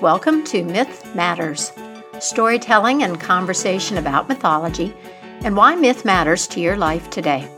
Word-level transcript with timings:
welcome 0.00 0.44
to 0.44 0.62
Myth 0.62 1.12
Matters 1.16 1.72
storytelling 2.20 3.02
and 3.02 3.20
conversation 3.20 3.98
about 3.98 4.28
mythology 4.28 4.94
and 5.40 5.56
why 5.56 5.74
myth 5.74 6.04
matters 6.04 6.46
to 6.48 6.60
your 6.60 6.76
life 6.76 7.10
today. 7.10 7.50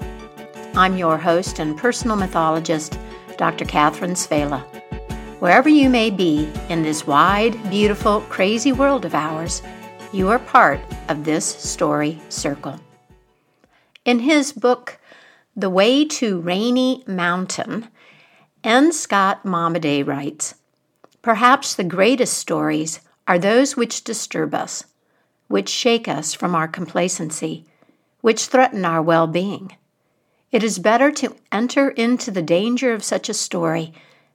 I'm 0.74 0.96
your 0.96 1.18
host 1.18 1.58
and 1.58 1.76
personal 1.76 2.16
mythologist, 2.16 2.98
Dr. 3.36 3.66
Catherine 3.66 4.14
Svehla. 4.14 4.62
Wherever 5.40 5.68
you 5.68 5.90
may 5.90 6.08
be 6.08 6.50
in 6.70 6.82
this 6.82 7.06
wide, 7.06 7.58
beautiful, 7.68 8.22
crazy 8.22 8.72
world 8.72 9.04
of 9.04 9.14
ours, 9.14 9.62
you 10.12 10.28
are 10.30 10.38
part 10.38 10.80
of 11.08 11.24
this 11.24 11.44
story 11.44 12.18
circle. 12.30 12.80
In 14.06 14.20
his 14.20 14.52
book, 14.52 14.98
The 15.56 15.70
Way 15.70 16.06
to 16.06 16.40
Rainy 16.40 17.04
Mountain, 17.06 17.88
N. 18.64 18.92
Scott 18.92 19.44
Momaday 19.44 20.06
writes 20.06 20.54
Perhaps 21.22 21.74
the 21.74 21.84
greatest 21.84 22.38
stories 22.38 23.00
are 23.28 23.38
those 23.38 23.76
which 23.76 24.04
disturb 24.04 24.54
us, 24.54 24.84
which 25.48 25.68
shake 25.68 26.08
us 26.08 26.32
from 26.32 26.54
our 26.54 26.66
complacency, 26.66 27.66
which 28.22 28.46
threaten 28.46 28.84
our 28.84 29.02
well 29.02 29.26
being. 29.26 29.76
It 30.50 30.64
is 30.64 30.78
better 30.78 31.12
to 31.12 31.36
enter 31.52 31.90
into 31.90 32.30
the 32.30 32.42
danger 32.42 32.92
of 32.94 33.04
such 33.04 33.28
a 33.28 33.34
story 33.34 33.92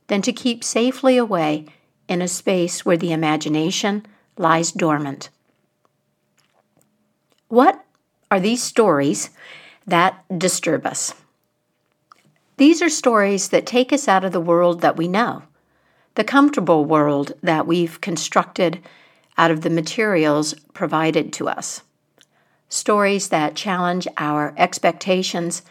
than 0.07 0.21
to 0.21 0.31
keep 0.31 0.63
safely 0.63 1.17
away 1.17 1.65
in 2.07 2.21
a 2.21 2.27
space 2.27 2.85
where 2.85 2.97
the 2.97 3.11
imagination 3.11 4.05
lies 4.37 4.71
dormant. 4.71 5.29
What 7.47 7.83
are 8.29 8.39
these 8.39 8.61
stories 8.61 9.31
that 9.87 10.23
disturb 10.37 10.85
us? 10.85 11.15
These 12.57 12.81
are 12.81 12.89
stories 12.89 13.49
that 13.49 13.65
take 13.65 13.91
us 13.91 14.07
out 14.07 14.23
of 14.23 14.31
the 14.31 14.39
world 14.39 14.81
that 14.81 14.97
we 14.97 15.07
know 15.07 15.43
the 16.15 16.23
comfortable 16.23 16.85
world 16.85 17.33
that 17.41 17.67
we've 17.67 18.01
constructed 18.01 18.81
out 19.37 19.51
of 19.51 19.61
the 19.61 19.69
materials 19.69 20.53
provided 20.73 21.31
to 21.33 21.47
us. 21.47 21.81
Stories 22.69 23.29
that 23.29 23.55
challenge 23.55 24.07
our 24.17 24.53
expectations 24.57 25.61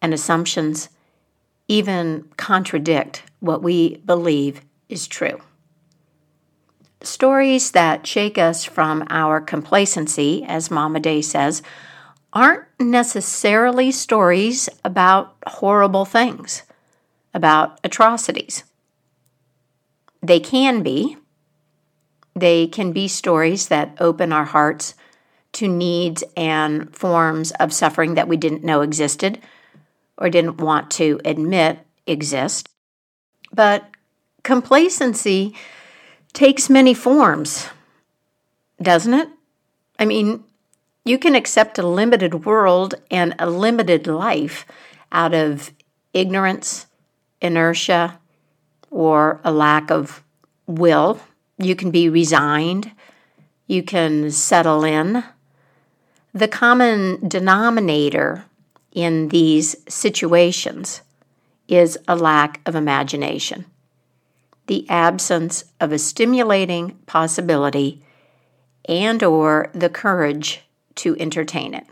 and 0.00 0.12
assumptions, 0.12 0.88
even 1.68 2.28
contradict 2.36 3.22
what 3.40 3.62
we 3.62 3.96
believe 3.98 4.60
is 4.88 5.06
true. 5.06 5.40
Stories 7.00 7.72
that 7.72 8.06
shake 8.06 8.38
us 8.38 8.64
from 8.64 9.04
our 9.08 9.40
complacency, 9.40 10.44
as 10.46 10.68
Momaday 10.68 11.22
says, 11.22 11.62
aren't 12.32 12.64
necessarily 12.78 13.90
stories 13.90 14.68
about 14.84 15.36
horrible 15.46 16.04
things, 16.04 16.62
about 17.34 17.78
atrocities. 17.82 18.64
They 20.22 20.40
can 20.40 20.82
be. 20.82 21.16
They 22.34 22.66
can 22.66 22.92
be 22.92 23.08
stories 23.08 23.68
that 23.68 23.96
open 24.00 24.32
our 24.32 24.44
hearts 24.44 24.94
to 25.52 25.68
needs 25.68 26.24
and 26.36 26.94
forms 26.94 27.50
of 27.52 27.72
suffering 27.72 28.14
that 28.14 28.28
we 28.28 28.36
didn't 28.36 28.64
know 28.64 28.80
existed 28.80 29.38
or 30.16 30.30
didn't 30.30 30.58
want 30.58 30.90
to 30.92 31.20
admit 31.24 31.80
exist. 32.06 32.68
But 33.52 33.84
complacency 34.42 35.54
takes 36.32 36.70
many 36.70 36.94
forms, 36.94 37.68
doesn't 38.80 39.12
it? 39.12 39.28
I 39.98 40.06
mean, 40.06 40.44
you 41.04 41.18
can 41.18 41.34
accept 41.34 41.78
a 41.78 41.86
limited 41.86 42.46
world 42.46 42.94
and 43.10 43.34
a 43.38 43.50
limited 43.50 44.06
life 44.06 44.64
out 45.10 45.34
of 45.34 45.72
ignorance, 46.14 46.86
inertia, 47.40 48.18
or 48.92 49.40
a 49.42 49.50
lack 49.50 49.90
of 49.90 50.22
will. 50.68 51.18
You 51.58 51.74
can 51.74 51.90
be 51.90 52.08
resigned. 52.08 52.92
You 53.66 53.82
can 53.82 54.30
settle 54.30 54.84
in. 54.84 55.24
The 56.32 56.46
common 56.46 57.26
denominator 57.26 58.44
in 58.92 59.28
these 59.28 59.76
situations 59.88 61.00
is 61.68 61.98
a 62.06 62.14
lack 62.14 62.60
of 62.66 62.74
imagination, 62.74 63.64
the 64.66 64.88
absence 64.90 65.64
of 65.80 65.90
a 65.90 65.98
stimulating 65.98 66.90
possibility 67.06 68.02
and 68.86 69.22
or 69.22 69.70
the 69.72 69.88
courage 69.88 70.62
to 70.96 71.16
entertain 71.18 71.72
it. 71.72 71.86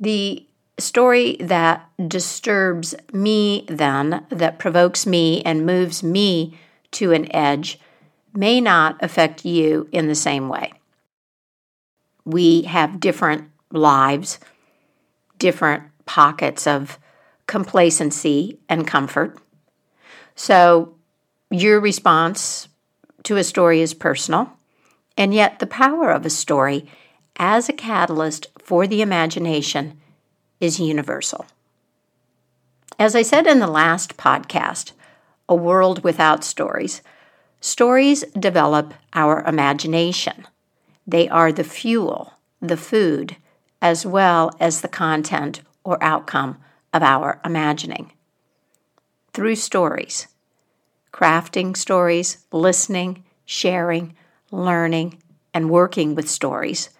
The 0.00 0.46
story 0.82 1.36
that 1.40 1.88
disturbs 2.08 2.94
me, 3.12 3.64
then, 3.68 4.26
that 4.30 4.58
provokes 4.58 5.06
me 5.06 5.42
and 5.42 5.66
moves 5.66 6.02
me 6.02 6.58
to 6.92 7.12
an 7.12 7.34
edge, 7.34 7.78
may 8.34 8.60
not 8.60 9.02
affect 9.02 9.44
you 9.44 9.88
in 9.92 10.08
the 10.08 10.14
same 10.14 10.48
way. 10.48 10.72
We 12.24 12.62
have 12.62 13.00
different 13.00 13.50
lives, 13.70 14.38
different 15.38 15.84
pockets 16.04 16.66
of 16.66 16.98
complacency 17.46 18.58
and 18.68 18.86
comfort. 18.86 19.38
So, 20.34 20.94
your 21.50 21.80
response 21.80 22.68
to 23.24 23.36
a 23.36 23.44
story 23.44 23.80
is 23.80 23.94
personal, 23.94 24.52
and 25.16 25.34
yet 25.34 25.58
the 25.58 25.66
power 25.66 26.10
of 26.10 26.24
a 26.24 26.30
story 26.30 26.86
as 27.36 27.68
a 27.68 27.72
catalyst 27.72 28.46
for 28.58 28.86
the 28.86 29.02
imagination 29.02 29.98
is 30.62 30.78
universal. 30.78 31.44
As 32.98 33.16
I 33.16 33.22
said 33.22 33.48
in 33.48 33.58
the 33.58 33.66
last 33.66 34.16
podcast, 34.16 34.92
A 35.48 35.56
World 35.56 36.04
Without 36.04 36.44
Stories, 36.44 37.02
stories 37.60 38.22
develop 38.38 38.94
our 39.12 39.42
imagination. 39.42 40.46
They 41.04 41.28
are 41.28 41.50
the 41.50 41.64
fuel, 41.64 42.34
the 42.60 42.76
food, 42.76 43.36
as 43.82 44.06
well 44.06 44.52
as 44.60 44.80
the 44.80 44.88
content 44.88 45.62
or 45.82 46.02
outcome 46.02 46.58
of 46.92 47.02
our 47.02 47.40
imagining. 47.44 48.12
Through 49.32 49.56
stories, 49.56 50.28
crafting 51.12 51.76
stories, 51.76 52.46
listening, 52.52 53.24
sharing, 53.44 54.14
learning, 54.52 55.20
and 55.52 55.70
working 55.70 56.14
with 56.14 56.30
stories, 56.30 56.90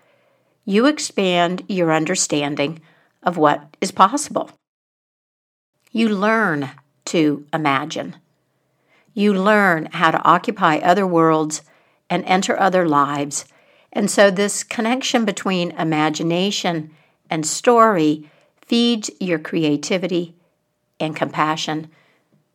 you 0.65 0.87
expand 0.87 1.63
your 1.69 1.93
understanding 1.93 2.81
of 3.23 3.37
what 3.37 3.77
is 3.81 3.93
possible. 3.93 4.51
You 5.91 6.09
learn 6.09 6.71
to 7.07 7.47
imagine. 7.53 8.17
You 9.15 9.35
learn 9.35 9.89
how 9.93 10.11
to 10.11 10.23
occupy 10.23 10.79
other 10.79 11.07
worlds 11.07 11.63
and 12.09 12.25
enter 12.25 12.59
other 12.59 12.89
lives. 12.89 13.45
And 13.93 14.11
so, 14.11 14.31
this 14.31 14.65
connection 14.65 15.25
between 15.25 15.73
imagination 15.73 16.91
and 17.29 17.47
story 17.47 18.31
feeds 18.67 19.11
your 19.21 19.39
creativity 19.39 20.35
and 20.99 21.15
compassion, 21.15 21.91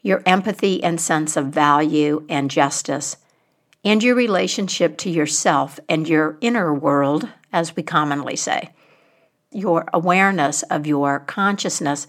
your 0.01 0.23
empathy 0.25 0.83
and 0.83 0.99
sense 0.99 1.37
of 1.37 1.47
value 1.47 2.25
and 2.27 2.49
justice, 2.49 3.17
and 3.83 4.01
your 4.01 4.15
relationship 4.15 4.97
to 4.97 5.09
yourself 5.09 5.79
and 5.87 6.09
your 6.09 6.37
inner 6.41 6.73
world, 6.73 7.29
as 7.53 7.75
we 7.75 7.83
commonly 7.83 8.35
say 8.35 8.71
your 9.51 9.85
awareness 9.93 10.63
of 10.63 10.85
your 10.85 11.19
consciousness 11.19 12.07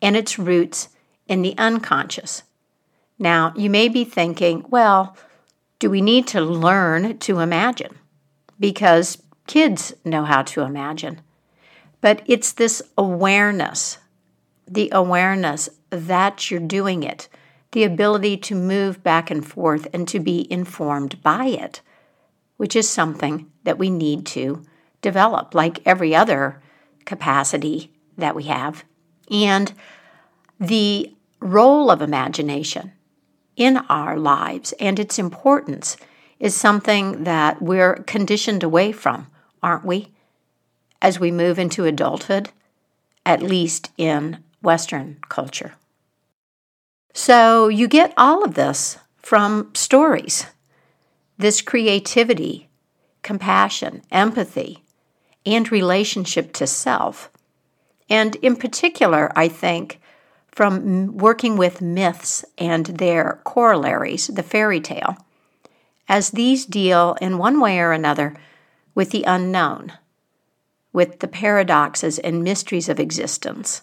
and 0.00 0.16
its 0.16 0.38
roots 0.38 0.88
in 1.26 1.42
the 1.42 1.56
unconscious. 1.58 2.42
Now, 3.18 3.52
you 3.56 3.68
may 3.68 3.88
be 3.88 4.04
thinking, 4.04 4.64
well, 4.68 5.16
do 5.78 5.90
we 5.90 6.00
need 6.00 6.26
to 6.28 6.40
learn 6.40 7.18
to 7.18 7.40
imagine? 7.40 7.98
Because 8.58 9.22
kids 9.46 9.92
know 10.04 10.24
how 10.24 10.42
to 10.42 10.62
imagine. 10.62 11.20
But 12.00 12.22
it's 12.26 12.52
this 12.52 12.80
awareness, 12.96 13.98
the 14.66 14.88
awareness 14.92 15.68
that 15.90 16.50
you're 16.50 16.60
doing 16.60 17.02
it, 17.02 17.28
the 17.72 17.84
ability 17.84 18.36
to 18.36 18.54
move 18.54 19.02
back 19.02 19.30
and 19.30 19.46
forth 19.46 19.88
and 19.92 20.06
to 20.08 20.20
be 20.20 20.50
informed 20.50 21.22
by 21.22 21.46
it, 21.46 21.80
which 22.56 22.76
is 22.76 22.88
something 22.88 23.50
that 23.64 23.78
we 23.78 23.90
need 23.90 24.26
to 24.26 24.62
develop, 25.02 25.54
like 25.54 25.86
every 25.86 26.14
other 26.14 26.60
capacity 27.04 27.92
that 28.16 28.34
we 28.34 28.44
have, 28.44 28.84
and 29.30 29.72
the 30.58 31.14
role 31.40 31.90
of 31.90 32.02
imagination 32.02 32.92
in 33.56 33.78
our 33.88 34.16
lives 34.16 34.72
and 34.80 34.98
its 34.98 35.18
importance 35.18 35.96
is 36.38 36.54
something 36.54 37.24
that 37.24 37.60
we're 37.60 37.96
conditioned 38.06 38.62
away 38.62 38.92
from, 38.92 39.26
aren't 39.62 39.84
we? 39.84 40.08
As 41.02 41.20
we 41.20 41.30
move 41.30 41.58
into 41.58 41.84
adulthood, 41.84 42.50
at 43.26 43.42
least 43.42 43.90
in 43.98 44.38
Western 44.62 45.18
culture. 45.28 45.74
So 47.12 47.68
you 47.68 47.88
get 47.88 48.14
all 48.16 48.44
of 48.44 48.54
this 48.54 48.98
from 49.16 49.70
stories 49.74 50.46
this 51.36 51.62
creativity, 51.62 52.68
compassion, 53.22 54.02
empathy, 54.10 54.82
and 55.54 55.72
relationship 55.72 56.52
to 56.52 56.66
self. 56.66 57.30
And 58.10 58.36
in 58.36 58.56
particular, 58.56 59.32
I 59.34 59.48
think 59.48 60.00
from 60.50 61.16
working 61.16 61.56
with 61.56 61.80
myths 61.80 62.44
and 62.58 62.86
their 62.86 63.40
corollaries, 63.44 64.26
the 64.26 64.42
fairy 64.42 64.80
tale, 64.80 65.16
as 66.08 66.30
these 66.30 66.66
deal 66.66 67.16
in 67.20 67.38
one 67.38 67.60
way 67.60 67.78
or 67.78 67.92
another 67.92 68.34
with 68.94 69.10
the 69.10 69.24
unknown, 69.24 69.92
with 70.92 71.20
the 71.20 71.28
paradoxes 71.28 72.18
and 72.18 72.42
mysteries 72.42 72.88
of 72.88 72.98
existence. 72.98 73.82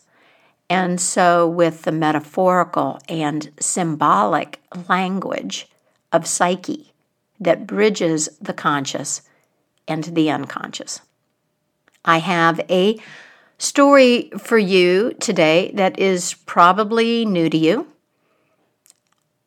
And 0.69 0.99
so, 0.99 1.47
with 1.47 1.83
the 1.83 1.91
metaphorical 1.91 2.99
and 3.07 3.51
symbolic 3.59 4.59
language 4.89 5.67
of 6.11 6.27
psyche 6.27 6.91
that 7.39 7.67
bridges 7.67 8.29
the 8.41 8.53
conscious 8.53 9.21
and 9.87 10.03
the 10.03 10.29
unconscious. 10.31 11.01
I 12.05 12.19
have 12.19 12.61
a 12.69 12.99
story 13.57 14.29
for 14.37 14.57
you 14.59 15.13
today 15.19 15.71
that 15.73 15.97
is 15.99 16.35
probably 16.45 17.25
new 17.25 17.49
to 17.49 17.57
you. 17.57 17.87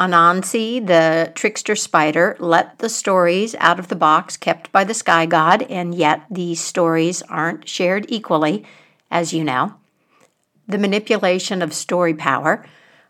Anansi, 0.01 0.85
the 0.85 1.33
trickster 1.35 1.75
spider, 1.75 2.37
let 2.39 2.79
the 2.79 2.89
stories 2.89 3.55
out 3.59 3.79
of 3.79 3.89
the 3.89 3.97
box 3.97 4.37
kept 4.37 4.71
by 4.71 4.85
the 4.85 4.95
sky 4.95 5.27
god, 5.27 5.63
and 5.63 5.95
yet 5.95 6.23
these 6.31 6.61
stories 6.61 7.23
aren't 7.23 7.69
shared 7.69 8.07
equally, 8.09 8.65
as 9.11 9.33
you 9.33 9.43
know. 9.43 9.75
The 10.69 10.79
manipulation 10.79 11.63
of 11.63 11.73
story 11.73 12.15
power 12.15 12.65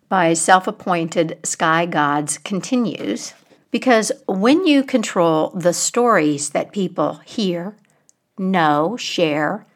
by 0.09 0.33
self 0.33 0.67
appointed 0.67 1.39
sky 1.43 1.85
gods 1.85 2.39
continues 2.39 3.35
because 3.71 4.13
when 4.27 4.67
you 4.67 4.83
control 4.83 5.51
the 5.51 5.75
stories 5.75 6.51
that 6.51 6.73
people 6.73 7.21
hear, 7.27 7.75
know, 8.39 8.97
share, 8.97 9.67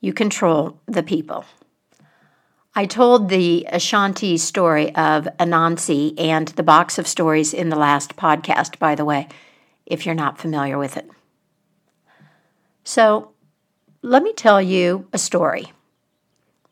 you 0.00 0.12
control 0.12 0.78
the 0.86 1.02
people. 1.02 1.44
I 2.74 2.86
told 2.86 3.28
the 3.28 3.66
Ashanti 3.70 4.36
story 4.36 4.94
of 4.96 5.28
Anansi 5.38 6.14
and 6.18 6.48
the 6.48 6.62
box 6.64 6.98
of 6.98 7.06
stories 7.06 7.54
in 7.54 7.68
the 7.68 7.76
last 7.76 8.16
podcast, 8.16 8.78
by 8.78 8.94
the 8.96 9.04
way, 9.04 9.28
if 9.86 10.04
you're 10.04 10.14
not 10.14 10.38
familiar 10.38 10.76
with 10.76 10.96
it. 10.96 11.08
So, 12.82 13.30
let 14.02 14.22
me 14.22 14.32
tell 14.32 14.60
you 14.60 15.06
a 15.12 15.18
story. 15.18 15.72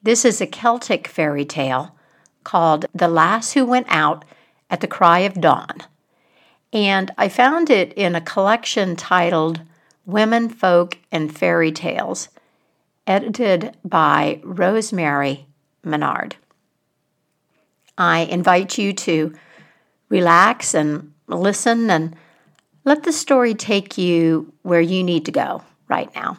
This 0.02 0.24
is 0.24 0.40
a 0.40 0.46
Celtic 0.46 1.06
fairy 1.06 1.44
tale 1.44 1.94
called 2.42 2.86
The 2.92 3.08
Lass 3.08 3.52
Who 3.52 3.64
Went 3.64 3.86
Out 3.88 4.24
at 4.68 4.80
the 4.80 4.88
Cry 4.88 5.20
of 5.20 5.40
Dawn. 5.40 5.84
And 6.72 7.12
I 7.16 7.28
found 7.28 7.70
it 7.70 7.92
in 7.92 8.14
a 8.14 8.20
collection 8.20 8.96
titled 8.96 9.60
Women, 10.04 10.48
Folk, 10.48 10.98
and 11.10 11.36
Fairy 11.36 11.72
Tales, 11.72 12.28
edited 13.06 13.76
by 13.84 14.40
Rosemary 14.42 15.46
Minard. 15.84 16.36
I 17.96 18.20
invite 18.20 18.78
you 18.78 18.92
to 18.92 19.34
relax 20.08 20.74
and 20.74 21.12
listen 21.28 21.90
and 21.90 22.16
let 22.84 23.04
the 23.04 23.12
story 23.12 23.54
take 23.54 23.96
you 23.96 24.52
where 24.62 24.80
you 24.80 25.04
need 25.04 25.24
to 25.26 25.32
go 25.32 25.62
right 25.88 26.12
now. 26.14 26.38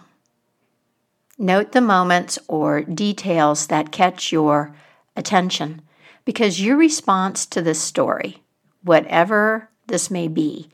Note 1.37 1.71
the 1.71 1.81
moments 1.81 2.37
or 2.47 2.81
details 2.81 3.67
that 3.67 3.91
catch 3.91 4.31
your 4.31 4.75
attention 5.15 5.81
because 6.25 6.61
your 6.61 6.77
response 6.77 7.45
to 7.45 7.61
this 7.61 7.81
story, 7.81 8.41
whatever 8.83 9.69
this 9.87 10.11
may 10.11 10.27
be, 10.27 10.69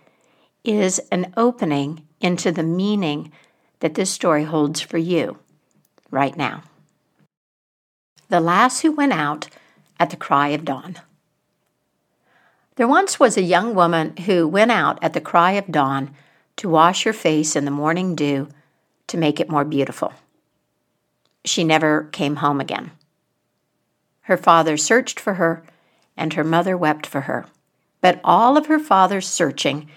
is 0.64 1.00
an 1.12 1.32
opening 1.38 2.06
into 2.22 2.52
the 2.52 2.64
meaning 2.64 3.32
that 3.80 3.96
this 3.96 4.10
story 4.10 4.44
holds 4.44 4.82
for 4.82 4.98
you 4.98 5.38
right 6.12 6.36
now 6.36 6.64
the 8.30 8.40
lass 8.40 8.82
who 8.82 8.92
went 8.92 9.12
out 9.12 9.48
at 10.00 10.12
the 10.12 10.18
cry 10.18 10.50
of 10.50 10.64
dawn. 10.64 10.98
There 12.76 12.88
once 12.88 13.20
was 13.20 13.36
a 13.36 13.42
young 13.42 13.76
woman 13.76 14.16
who 14.18 14.48
went 14.48 14.72
out 14.72 15.00
at 15.04 15.14
the 15.14 15.22
cry 15.22 15.54
of 15.54 15.72
dawn 15.72 16.16
to 16.58 16.70
wash 16.70 17.04
her 17.04 17.14
face 17.14 17.56
in 17.56 17.66
the 17.66 17.72
morning 17.72 18.16
dew 18.16 18.48
to 19.08 19.18
make 19.18 19.40
it 19.40 19.50
more 19.50 19.66
beautiful. 19.66 20.14
She 21.44 21.64
never 21.64 22.04
came 22.12 22.38
home 22.38 22.62
again. 22.62 22.92
Her 24.22 24.38
father 24.38 24.78
searched 24.78 25.20
for 25.20 25.34
her, 25.34 25.64
and 26.16 26.34
her 26.34 26.44
mother 26.44 26.78
wept 26.78 27.08
for 27.08 27.22
her. 27.22 27.48
But 28.02 28.22
all 28.24 28.58
of 28.58 28.68
her 28.68 28.80
father's 28.80 29.28
searching 29.28 29.90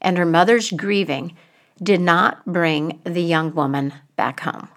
and 0.00 0.16
her 0.16 0.24
mother's 0.24 0.70
grieving 0.70 1.36
did 1.82 2.00
not 2.00 2.44
bring 2.44 3.00
the 3.04 3.22
young 3.22 3.54
woman 3.54 3.94
back 4.16 4.40
home. 4.40 4.68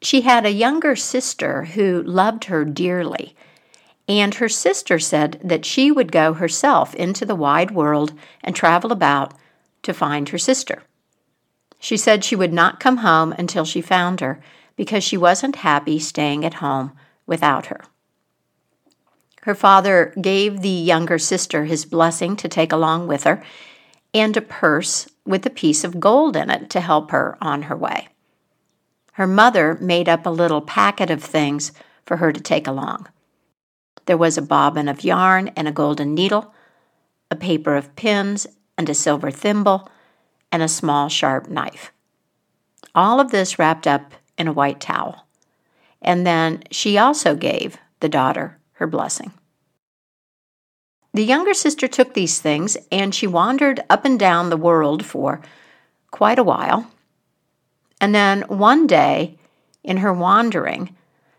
She 0.00 0.20
had 0.20 0.46
a 0.46 0.52
younger 0.52 0.94
sister 0.94 1.64
who 1.64 2.02
loved 2.02 2.44
her 2.44 2.64
dearly, 2.64 3.34
and 4.06 4.34
her 4.34 4.48
sister 4.48 4.98
said 4.98 5.40
that 5.42 5.64
she 5.64 5.90
would 5.90 6.12
go 6.12 6.34
herself 6.34 6.94
into 6.94 7.26
the 7.26 7.34
wide 7.34 7.72
world 7.72 8.12
and 8.42 8.54
travel 8.54 8.92
about 8.92 9.34
to 9.82 9.92
find 9.92 10.28
her 10.28 10.38
sister. 10.38 10.82
She 11.80 11.96
said 11.96 12.24
she 12.24 12.36
would 12.36 12.52
not 12.52 12.80
come 12.80 12.98
home 12.98 13.32
until 13.32 13.64
she 13.64 13.80
found 13.80 14.20
her 14.20 14.40
because 14.76 15.04
she 15.04 15.16
wasn't 15.16 15.56
happy 15.56 15.98
staying 15.98 16.44
at 16.44 16.54
home 16.54 16.92
without 17.26 17.66
her. 17.66 17.82
Her 19.42 19.54
father 19.54 20.14
gave 20.20 20.60
the 20.60 20.68
younger 20.68 21.18
sister 21.18 21.64
his 21.64 21.84
blessing 21.84 22.36
to 22.36 22.48
take 22.48 22.72
along 22.72 23.08
with 23.08 23.24
her 23.24 23.42
and 24.14 24.36
a 24.36 24.40
purse 24.40 25.08
with 25.24 25.44
a 25.46 25.50
piece 25.50 25.84
of 25.84 26.00
gold 26.00 26.36
in 26.36 26.50
it 26.50 26.70
to 26.70 26.80
help 26.80 27.10
her 27.10 27.36
on 27.40 27.62
her 27.62 27.76
way. 27.76 28.08
Her 29.12 29.26
mother 29.26 29.76
made 29.80 30.08
up 30.08 30.26
a 30.26 30.30
little 30.30 30.60
packet 30.60 31.10
of 31.10 31.22
things 31.22 31.72
for 32.06 32.18
her 32.18 32.32
to 32.32 32.40
take 32.40 32.66
along. 32.66 33.08
There 34.06 34.16
was 34.16 34.38
a 34.38 34.42
bobbin 34.42 34.88
of 34.88 35.04
yarn 35.04 35.48
and 35.48 35.68
a 35.68 35.72
golden 35.72 36.14
needle, 36.14 36.54
a 37.30 37.36
paper 37.36 37.76
of 37.76 37.94
pins 37.96 38.46
and 38.78 38.88
a 38.88 38.94
silver 38.94 39.30
thimble, 39.30 39.90
and 40.50 40.62
a 40.62 40.68
small 40.68 41.08
sharp 41.08 41.48
knife. 41.48 41.92
All 42.94 43.20
of 43.20 43.30
this 43.30 43.58
wrapped 43.58 43.86
up 43.86 44.14
in 44.38 44.48
a 44.48 44.52
white 44.52 44.80
towel. 44.80 45.26
And 46.00 46.26
then 46.26 46.62
she 46.70 46.96
also 46.96 47.34
gave 47.34 47.76
the 48.00 48.08
daughter 48.08 48.58
her 48.74 48.86
blessing. 48.86 49.32
The 51.14 51.24
younger 51.24 51.54
sister 51.54 51.88
took 51.88 52.14
these 52.14 52.40
things 52.40 52.76
and 52.92 53.14
she 53.14 53.26
wandered 53.26 53.80
up 53.90 54.04
and 54.04 54.18
down 54.18 54.50
the 54.50 54.56
world 54.56 55.04
for 55.04 55.40
quite 56.10 56.38
a 56.38 56.44
while 56.44 56.90
and 58.00 58.14
then 58.14 58.42
one 58.42 58.86
day, 58.86 59.36
in 59.82 59.98
her 59.98 60.12
wandering, 60.12 60.94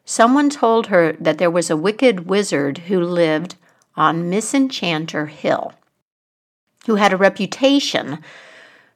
someone 0.06 0.50
told 0.50 0.88
her 0.88 1.14
that 1.14 1.38
there 1.38 1.52
was 1.52 1.70
a 1.70 1.78
wicked 1.78 2.28
wizard 2.28 2.80
who 2.80 3.00
lived 3.00 3.56
on 3.96 4.30
Misenchanter 4.30 5.28
Hill, 5.28 5.74
who 6.86 6.96
had 6.96 7.14
a 7.14 7.18
reputation 7.18 8.20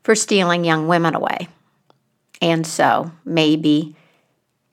for 0.04 0.16
stealing 0.16 0.66
young 0.66 0.88
women 0.88 1.16
away. 1.16 1.48
And 2.42 2.68
so, 2.68 3.12
maybe 3.24 3.96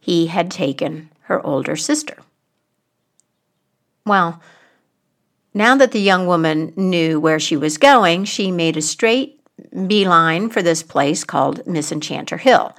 he 0.01 0.27
had 0.27 0.51
taken 0.51 1.11
her 1.23 1.45
older 1.47 1.77
sister. 1.77 2.17
Well, 4.05 4.41
now 5.53 5.77
that 5.77 5.93
the 5.93 6.01
young 6.01 6.27
woman 6.27 6.73
knew 6.77 7.19
where 7.19 7.41
she 7.41 7.57
was 7.57 7.79
going, 7.79 8.25
she 8.25 8.51
made 8.51 8.77
a 8.77 8.83
straight 8.83 9.41
beeline 9.87 10.49
for 10.49 10.63
this 10.63 10.83
place 10.83 11.25
called 11.25 11.67
Misenchanter 11.67 12.39
Hill. 12.39 12.75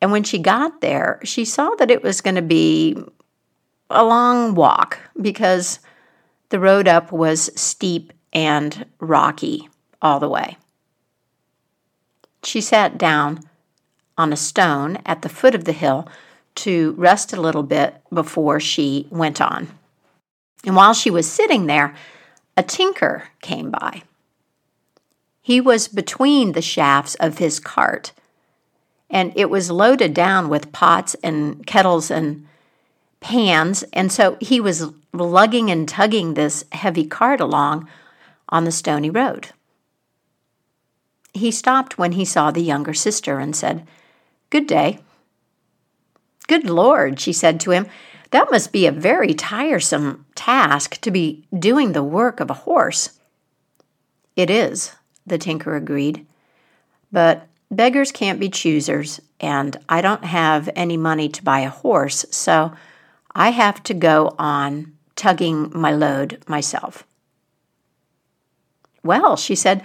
And 0.00 0.12
when 0.12 0.22
she 0.22 0.38
got 0.38 0.80
there, 0.80 1.20
she 1.24 1.44
saw 1.44 1.74
that 1.76 1.90
it 1.90 2.02
was 2.02 2.20
going 2.20 2.36
to 2.36 2.42
be 2.42 2.96
a 3.90 4.04
long 4.04 4.54
walk 4.54 4.98
because 5.20 5.80
the 6.48 6.60
road 6.60 6.88
up 6.88 7.12
was 7.12 7.50
steep 7.60 8.12
and 8.32 8.86
rocky 9.00 9.68
all 10.00 10.20
the 10.20 10.28
way. 10.28 10.56
She 12.42 12.60
sat 12.60 12.96
down 12.96 13.40
on 14.16 14.32
a 14.32 14.36
stone 14.36 14.98
at 15.04 15.22
the 15.22 15.28
foot 15.28 15.54
of 15.54 15.64
the 15.64 15.72
hill 15.72 16.08
to 16.54 16.92
rest 16.92 17.32
a 17.32 17.40
little 17.40 17.62
bit 17.62 18.00
before 18.12 18.60
she 18.60 19.06
went 19.10 19.40
on. 19.40 19.68
And 20.64 20.76
while 20.76 20.94
she 20.94 21.10
was 21.10 21.30
sitting 21.30 21.66
there, 21.66 21.94
a 22.56 22.62
tinker 22.62 23.24
came 23.40 23.70
by. 23.70 24.02
He 25.40 25.60
was 25.60 25.88
between 25.88 26.52
the 26.52 26.62
shafts 26.62 27.14
of 27.16 27.38
his 27.38 27.58
cart, 27.58 28.12
and 29.08 29.32
it 29.34 29.50
was 29.50 29.70
loaded 29.70 30.14
down 30.14 30.48
with 30.48 30.72
pots 30.72 31.16
and 31.22 31.66
kettles 31.66 32.10
and 32.10 32.46
pans. 33.20 33.82
And 33.92 34.12
so 34.12 34.36
he 34.40 34.60
was 34.60 34.92
lugging 35.12 35.70
and 35.70 35.88
tugging 35.88 36.34
this 36.34 36.64
heavy 36.72 37.04
cart 37.06 37.40
along 37.40 37.88
on 38.48 38.64
the 38.64 38.72
stony 38.72 39.10
road. 39.10 39.48
He 41.32 41.50
stopped 41.50 41.98
when 41.98 42.12
he 42.12 42.24
saw 42.24 42.50
the 42.50 42.62
younger 42.62 42.94
sister 42.94 43.38
and 43.38 43.54
said, 43.54 43.86
Good 44.50 44.66
day. 44.66 44.98
Good 46.48 46.68
Lord, 46.68 47.20
she 47.20 47.32
said 47.32 47.60
to 47.60 47.70
him, 47.70 47.86
that 48.30 48.50
must 48.50 48.72
be 48.72 48.86
a 48.86 48.92
very 48.92 49.34
tiresome 49.34 50.26
task 50.34 51.00
to 51.00 51.10
be 51.10 51.44
doing 51.56 51.92
the 51.92 52.04
work 52.04 52.40
of 52.40 52.50
a 52.50 52.54
horse. 52.54 53.18
It 54.36 54.50
is, 54.50 54.92
the 55.26 55.38
tinker 55.38 55.74
agreed. 55.76 56.26
But 57.10 57.46
beggars 57.70 58.12
can't 58.12 58.40
be 58.40 58.48
choosers, 58.48 59.20
and 59.40 59.76
I 59.88 60.00
don't 60.00 60.24
have 60.24 60.68
any 60.76 60.96
money 60.96 61.28
to 61.28 61.42
buy 61.42 61.60
a 61.60 61.70
horse, 61.70 62.24
so 62.30 62.72
I 63.34 63.50
have 63.50 63.82
to 63.84 63.94
go 63.94 64.34
on 64.38 64.92
tugging 65.16 65.70
my 65.74 65.92
load 65.92 66.42
myself. 66.46 67.04
Well, 69.02 69.36
she 69.36 69.54
said, 69.54 69.82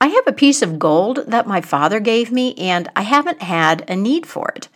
I 0.00 0.08
have 0.08 0.26
a 0.26 0.32
piece 0.32 0.62
of 0.62 0.78
gold 0.78 1.24
that 1.26 1.46
my 1.46 1.60
father 1.60 1.98
gave 1.98 2.30
me, 2.30 2.54
and 2.54 2.88
I 2.94 3.02
haven't 3.02 3.42
had 3.42 3.88
a 3.88 3.96
need 3.96 4.26
for 4.26 4.52
it. 4.54 4.68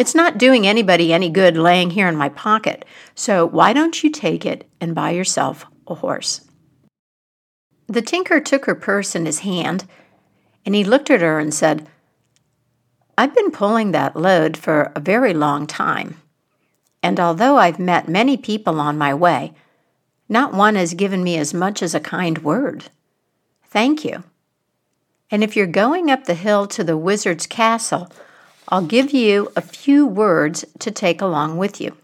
It's 0.00 0.14
not 0.14 0.38
doing 0.38 0.66
anybody 0.66 1.12
any 1.12 1.28
good 1.28 1.58
laying 1.58 1.90
here 1.90 2.08
in 2.08 2.16
my 2.16 2.30
pocket, 2.30 2.86
so 3.14 3.44
why 3.44 3.74
don't 3.74 4.02
you 4.02 4.08
take 4.08 4.46
it 4.46 4.66
and 4.80 4.94
buy 4.94 5.10
yourself 5.10 5.66
a 5.86 5.94
horse? 5.94 6.40
The 7.86 8.00
tinker 8.00 8.40
took 8.40 8.64
her 8.64 8.74
purse 8.74 9.14
in 9.14 9.26
his 9.26 9.40
hand, 9.40 9.84
and 10.64 10.74
he 10.74 10.84
looked 10.84 11.10
at 11.10 11.20
her 11.20 11.38
and 11.38 11.52
said, 11.52 11.86
I've 13.18 13.34
been 13.34 13.50
pulling 13.50 13.92
that 13.92 14.16
load 14.16 14.56
for 14.56 14.90
a 14.96 15.00
very 15.00 15.34
long 15.34 15.66
time, 15.66 16.16
and 17.02 17.20
although 17.20 17.58
I've 17.58 17.78
met 17.78 18.08
many 18.08 18.38
people 18.38 18.80
on 18.80 18.96
my 18.96 19.12
way, 19.12 19.52
not 20.30 20.54
one 20.54 20.76
has 20.76 20.94
given 20.94 21.22
me 21.22 21.36
as 21.36 21.52
much 21.52 21.82
as 21.82 21.94
a 21.94 22.00
kind 22.00 22.38
word. 22.38 22.86
Thank 23.64 24.06
you. 24.06 24.24
And 25.30 25.44
if 25.44 25.56
you're 25.56 25.66
going 25.66 26.10
up 26.10 26.24
the 26.24 26.32
hill 26.32 26.66
to 26.68 26.82
the 26.82 26.96
wizard's 26.96 27.46
castle, 27.46 28.10
I'll 28.70 28.86
give 28.86 29.12
you 29.12 29.50
a 29.56 29.60
few 29.60 30.06
words 30.06 30.64
to 30.78 30.92
take 30.92 31.20
along 31.20 31.58
with 31.58 31.80
you. 31.80 31.96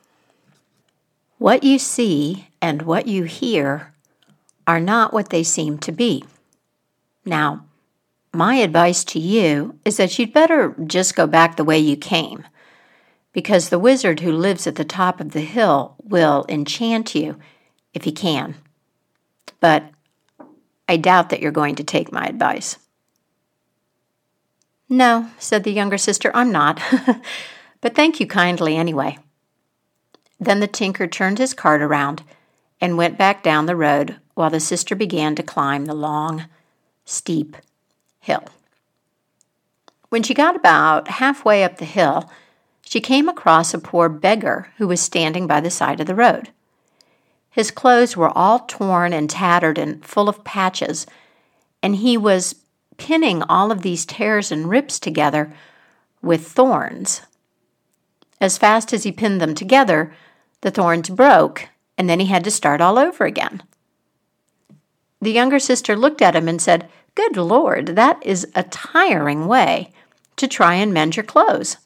What 1.38 1.62
you 1.62 1.78
see 1.78 2.48
and 2.60 2.82
what 2.82 3.06
you 3.06 3.24
hear 3.24 3.92
are 4.66 4.80
not 4.80 5.12
what 5.12 5.28
they 5.28 5.44
seem 5.44 5.78
to 5.78 5.92
be. 5.92 6.24
Now, 7.24 7.64
my 8.32 8.56
advice 8.56 9.04
to 9.04 9.20
you 9.20 9.78
is 9.84 9.96
that 9.98 10.18
you'd 10.18 10.32
better 10.32 10.74
just 10.86 11.14
go 11.14 11.26
back 11.26 11.56
the 11.56 11.64
way 11.64 11.78
you 11.78 11.96
came, 11.96 12.44
because 13.32 13.68
the 13.68 13.78
wizard 13.78 14.20
who 14.20 14.32
lives 14.32 14.66
at 14.66 14.74
the 14.74 14.84
top 14.84 15.20
of 15.20 15.32
the 15.32 15.42
hill 15.42 15.94
will 16.02 16.44
enchant 16.48 17.14
you 17.14 17.38
if 17.94 18.04
he 18.04 18.12
can. 18.12 18.56
But 19.60 19.84
I 20.88 20.96
doubt 20.96 21.30
that 21.30 21.40
you're 21.40 21.52
going 21.52 21.76
to 21.76 21.84
take 21.84 22.10
my 22.10 22.26
advice. 22.26 22.76
No, 24.88 25.30
said 25.38 25.64
the 25.64 25.72
younger 25.72 25.98
sister, 25.98 26.30
I'm 26.34 26.52
not. 26.52 26.80
but 27.80 27.94
thank 27.94 28.20
you 28.20 28.26
kindly 28.26 28.76
anyway. 28.76 29.18
Then 30.38 30.60
the 30.60 30.66
tinker 30.66 31.06
turned 31.06 31.38
his 31.38 31.54
cart 31.54 31.82
around 31.82 32.22
and 32.80 32.96
went 32.96 33.18
back 33.18 33.42
down 33.42 33.66
the 33.66 33.76
road 33.76 34.16
while 34.34 34.50
the 34.50 34.60
sister 34.60 34.94
began 34.94 35.34
to 35.34 35.42
climb 35.42 35.86
the 35.86 35.94
long, 35.94 36.44
steep 37.04 37.56
hill. 38.20 38.44
When 40.08 40.22
she 40.22 40.34
got 40.34 40.54
about 40.54 41.08
halfway 41.08 41.64
up 41.64 41.78
the 41.78 41.84
hill, 41.84 42.30
she 42.82 43.00
came 43.00 43.28
across 43.28 43.74
a 43.74 43.78
poor 43.78 44.08
beggar 44.08 44.70
who 44.76 44.86
was 44.86 45.00
standing 45.00 45.46
by 45.46 45.60
the 45.60 45.70
side 45.70 46.00
of 46.00 46.06
the 46.06 46.14
road. 46.14 46.50
His 47.50 47.70
clothes 47.70 48.16
were 48.16 48.36
all 48.36 48.60
torn 48.60 49.12
and 49.12 49.28
tattered 49.28 49.78
and 49.78 50.04
full 50.04 50.28
of 50.28 50.44
patches, 50.44 51.06
and 51.82 51.96
he 51.96 52.16
was 52.16 52.54
pinning 52.96 53.42
all 53.42 53.70
of 53.70 53.82
these 53.82 54.06
tears 54.06 54.50
and 54.50 54.68
rips 54.68 54.98
together 54.98 55.52
with 56.22 56.46
thorns. 56.46 57.22
As 58.40 58.58
fast 58.58 58.92
as 58.92 59.04
he 59.04 59.12
pinned 59.12 59.40
them 59.40 59.54
together, 59.54 60.12
the 60.60 60.70
thorns 60.70 61.08
broke, 61.08 61.68
and 61.96 62.08
then 62.08 62.20
he 62.20 62.26
had 62.26 62.44
to 62.44 62.50
start 62.50 62.80
all 62.80 62.98
over 62.98 63.24
again. 63.24 63.62
The 65.20 65.32
younger 65.32 65.58
sister 65.58 65.96
looked 65.96 66.20
at 66.20 66.36
him 66.36 66.48
and 66.48 66.60
said, 66.60 66.88
Good 67.14 67.36
Lord, 67.36 67.96
that 67.96 68.24
is 68.24 68.46
a 68.54 68.62
tiring 68.62 69.46
way 69.46 69.92
to 70.36 70.46
try 70.46 70.74
and 70.74 70.92
mend 70.92 71.16
your 71.16 71.24
clothes. 71.24 71.78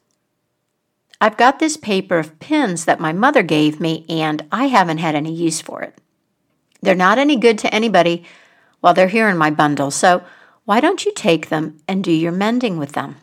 I've 1.21 1.37
got 1.37 1.59
this 1.59 1.77
paper 1.77 2.17
of 2.17 2.39
pins 2.39 2.85
that 2.85 2.99
my 2.99 3.13
mother 3.13 3.43
gave 3.43 3.79
me, 3.79 4.05
and 4.09 4.45
I 4.51 4.65
haven't 4.65 4.97
had 4.97 5.15
any 5.15 5.33
use 5.33 5.61
for 5.61 5.81
it. 5.83 5.95
They're 6.81 6.95
not 6.95 7.19
any 7.19 7.35
good 7.35 7.59
to 7.59 7.73
anybody 7.73 8.25
while 8.81 8.93
they're 8.93 9.07
here 9.07 9.29
in 9.29 9.37
my 9.37 9.51
bundle, 9.51 9.91
so 9.91 10.23
why 10.71 10.79
don't 10.79 11.03
you 11.03 11.11
take 11.11 11.49
them 11.49 11.81
and 11.85 12.01
do 12.01 12.13
your 12.13 12.31
mending 12.31 12.77
with 12.77 12.93
them? 12.93 13.17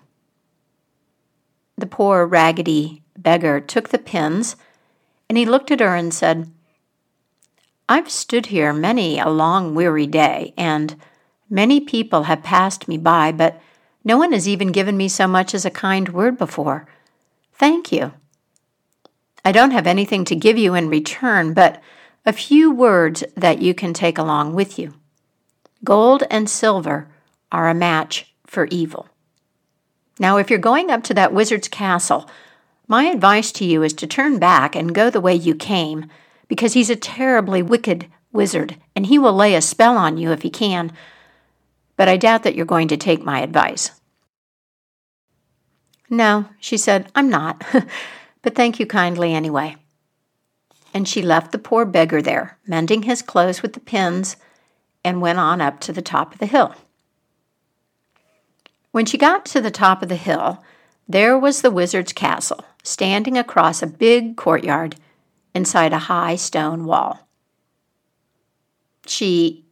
The 1.78 1.86
poor, 1.86 2.26
raggedy 2.26 3.00
beggar 3.16 3.58
took 3.58 3.88
the 3.88 3.96
pins, 3.96 4.54
and 5.30 5.38
he 5.38 5.46
looked 5.46 5.70
at 5.70 5.80
her 5.80 5.94
and 5.94 6.12
said, 6.12 6.52
I've 7.88 8.10
stood 8.10 8.52
here 8.52 8.74
many 8.74 9.18
a 9.18 9.30
long, 9.30 9.74
weary 9.74 10.06
day, 10.06 10.52
and 10.58 10.96
many 11.48 11.80
people 11.80 12.24
have 12.24 12.42
passed 12.42 12.86
me 12.86 12.98
by, 12.98 13.32
but 13.32 13.58
no 14.04 14.18
one 14.18 14.32
has 14.32 14.46
even 14.46 14.70
given 14.70 14.98
me 14.98 15.08
so 15.08 15.26
much 15.26 15.54
as 15.54 15.64
a 15.64 15.70
kind 15.70 16.10
word 16.10 16.36
before. 16.36 16.86
Thank 17.54 17.90
you. 17.90 18.12
I 19.42 19.52
don't 19.52 19.70
have 19.70 19.86
anything 19.86 20.26
to 20.26 20.36
give 20.36 20.58
you 20.58 20.74
in 20.74 20.90
return, 20.90 21.54
but 21.54 21.80
a 22.26 22.34
few 22.34 22.70
words 22.70 23.24
that 23.38 23.62
you 23.62 23.72
can 23.72 23.94
take 23.94 24.18
along 24.18 24.54
with 24.54 24.78
you. 24.78 24.92
Gold 25.82 26.24
and 26.30 26.50
silver 26.50 27.08
are 27.50 27.68
a 27.68 27.74
match 27.74 28.32
for 28.46 28.66
evil. 28.70 29.08
Now, 30.18 30.36
if 30.36 30.50
you're 30.50 30.58
going 30.58 30.90
up 30.90 31.04
to 31.04 31.14
that 31.14 31.32
wizard's 31.32 31.68
castle, 31.68 32.28
my 32.86 33.04
advice 33.04 33.52
to 33.52 33.64
you 33.64 33.82
is 33.82 33.92
to 33.94 34.06
turn 34.06 34.38
back 34.38 34.74
and 34.74 34.94
go 34.94 35.10
the 35.10 35.20
way 35.20 35.34
you 35.34 35.54
came, 35.54 36.10
because 36.48 36.72
he's 36.72 36.90
a 36.90 36.96
terribly 36.96 37.62
wicked 37.62 38.06
wizard, 38.32 38.76
and 38.96 39.06
he 39.06 39.18
will 39.18 39.34
lay 39.34 39.54
a 39.54 39.60
spell 39.60 39.96
on 39.96 40.16
you 40.16 40.32
if 40.32 40.42
he 40.42 40.50
can. 40.50 40.92
But 41.96 42.08
I 42.08 42.16
doubt 42.16 42.42
that 42.44 42.54
you're 42.54 42.66
going 42.66 42.88
to 42.88 42.96
take 42.96 43.22
my 43.22 43.40
advice. 43.40 43.90
No, 46.10 46.46
she 46.58 46.76
said, 46.76 47.10
I'm 47.14 47.28
not, 47.28 47.62
but 48.42 48.54
thank 48.54 48.80
you 48.80 48.86
kindly 48.86 49.34
anyway. 49.34 49.76
And 50.94 51.06
she 51.06 51.20
left 51.20 51.52
the 51.52 51.58
poor 51.58 51.84
beggar 51.84 52.22
there, 52.22 52.58
mending 52.66 53.02
his 53.02 53.20
clothes 53.20 53.62
with 53.62 53.74
the 53.74 53.80
pins, 53.80 54.36
and 55.04 55.20
went 55.20 55.38
on 55.38 55.60
up 55.60 55.80
to 55.80 55.92
the 55.92 56.02
top 56.02 56.32
of 56.32 56.38
the 56.38 56.46
hill. 56.46 56.74
When 58.98 59.06
she 59.06 59.16
got 59.16 59.46
to 59.46 59.60
the 59.60 59.70
top 59.70 60.02
of 60.02 60.08
the 60.08 60.16
hill, 60.16 60.60
there 61.08 61.38
was 61.38 61.62
the 61.62 61.70
wizard's 61.70 62.12
castle, 62.12 62.64
standing 62.82 63.38
across 63.38 63.80
a 63.80 63.86
big 63.86 64.36
courtyard 64.36 64.96
inside 65.54 65.92
a 65.92 66.00
high 66.10 66.34
stone 66.34 66.84
wall. 66.84 67.28
She 69.06 69.64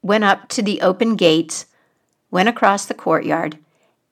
went 0.00 0.24
up 0.24 0.48
to 0.48 0.62
the 0.62 0.80
open 0.80 1.14
gates, 1.16 1.66
went 2.30 2.48
across 2.48 2.86
the 2.86 2.94
courtyard, 2.94 3.58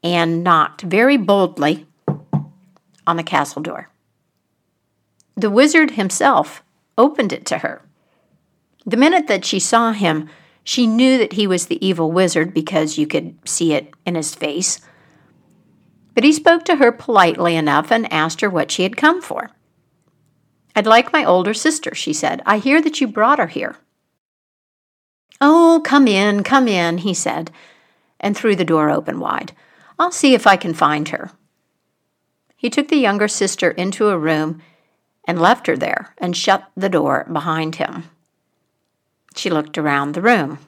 and 0.02 0.44
knocked 0.44 0.82
very 0.82 1.16
boldly 1.16 1.86
on 3.06 3.16
the 3.16 3.22
castle 3.22 3.62
door. 3.62 3.88
The 5.34 5.48
wizard 5.48 5.92
himself 5.92 6.62
opened 6.98 7.32
it 7.32 7.46
to 7.46 7.56
her. 7.56 7.80
The 8.84 8.98
minute 8.98 9.28
that 9.28 9.46
she 9.46 9.58
saw 9.58 9.92
him, 9.92 10.28
she 10.64 10.86
knew 10.86 11.18
that 11.18 11.34
he 11.34 11.46
was 11.46 11.66
the 11.66 11.84
evil 11.84 12.12
wizard 12.12 12.54
because 12.54 12.98
you 12.98 13.06
could 13.06 13.36
see 13.48 13.72
it 13.72 13.92
in 14.06 14.14
his 14.14 14.34
face. 14.34 14.80
But 16.14 16.24
he 16.24 16.32
spoke 16.32 16.64
to 16.64 16.76
her 16.76 16.92
politely 16.92 17.56
enough 17.56 17.90
and 17.90 18.12
asked 18.12 18.40
her 18.42 18.50
what 18.50 18.70
she 18.70 18.82
had 18.82 18.96
come 18.96 19.20
for. 19.20 19.50
I'd 20.74 20.86
like 20.86 21.12
my 21.12 21.24
older 21.24 21.54
sister, 21.54 21.94
she 21.94 22.12
said. 22.12 22.42
I 22.46 22.58
hear 22.58 22.80
that 22.80 23.00
you 23.00 23.06
brought 23.06 23.38
her 23.38 23.48
here. 23.48 23.76
Oh, 25.40 25.82
come 25.84 26.06
in, 26.06 26.44
come 26.44 26.68
in, 26.68 26.98
he 26.98 27.14
said, 27.14 27.50
and 28.20 28.36
threw 28.36 28.54
the 28.54 28.64
door 28.64 28.90
open 28.90 29.18
wide. 29.18 29.52
I'll 29.98 30.12
see 30.12 30.34
if 30.34 30.46
I 30.46 30.56
can 30.56 30.72
find 30.72 31.08
her. 31.08 31.32
He 32.56 32.70
took 32.70 32.88
the 32.88 32.96
younger 32.96 33.26
sister 33.26 33.72
into 33.72 34.08
a 34.08 34.18
room 34.18 34.62
and 35.26 35.40
left 35.40 35.66
her 35.66 35.76
there 35.76 36.14
and 36.18 36.36
shut 36.36 36.70
the 36.76 36.88
door 36.88 37.26
behind 37.30 37.76
him. 37.76 38.04
She 39.34 39.50
looked 39.50 39.78
around 39.78 40.12
the 40.12 40.22
room. 40.22 40.58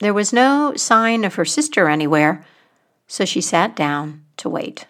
There 0.00 0.14
was 0.14 0.32
no 0.32 0.74
sign 0.76 1.24
of 1.24 1.36
her 1.36 1.44
sister 1.44 1.88
anywhere, 1.88 2.44
so 3.06 3.24
she 3.24 3.40
sat 3.40 3.76
down 3.76 4.24
to 4.38 4.48
wait. 4.48 4.86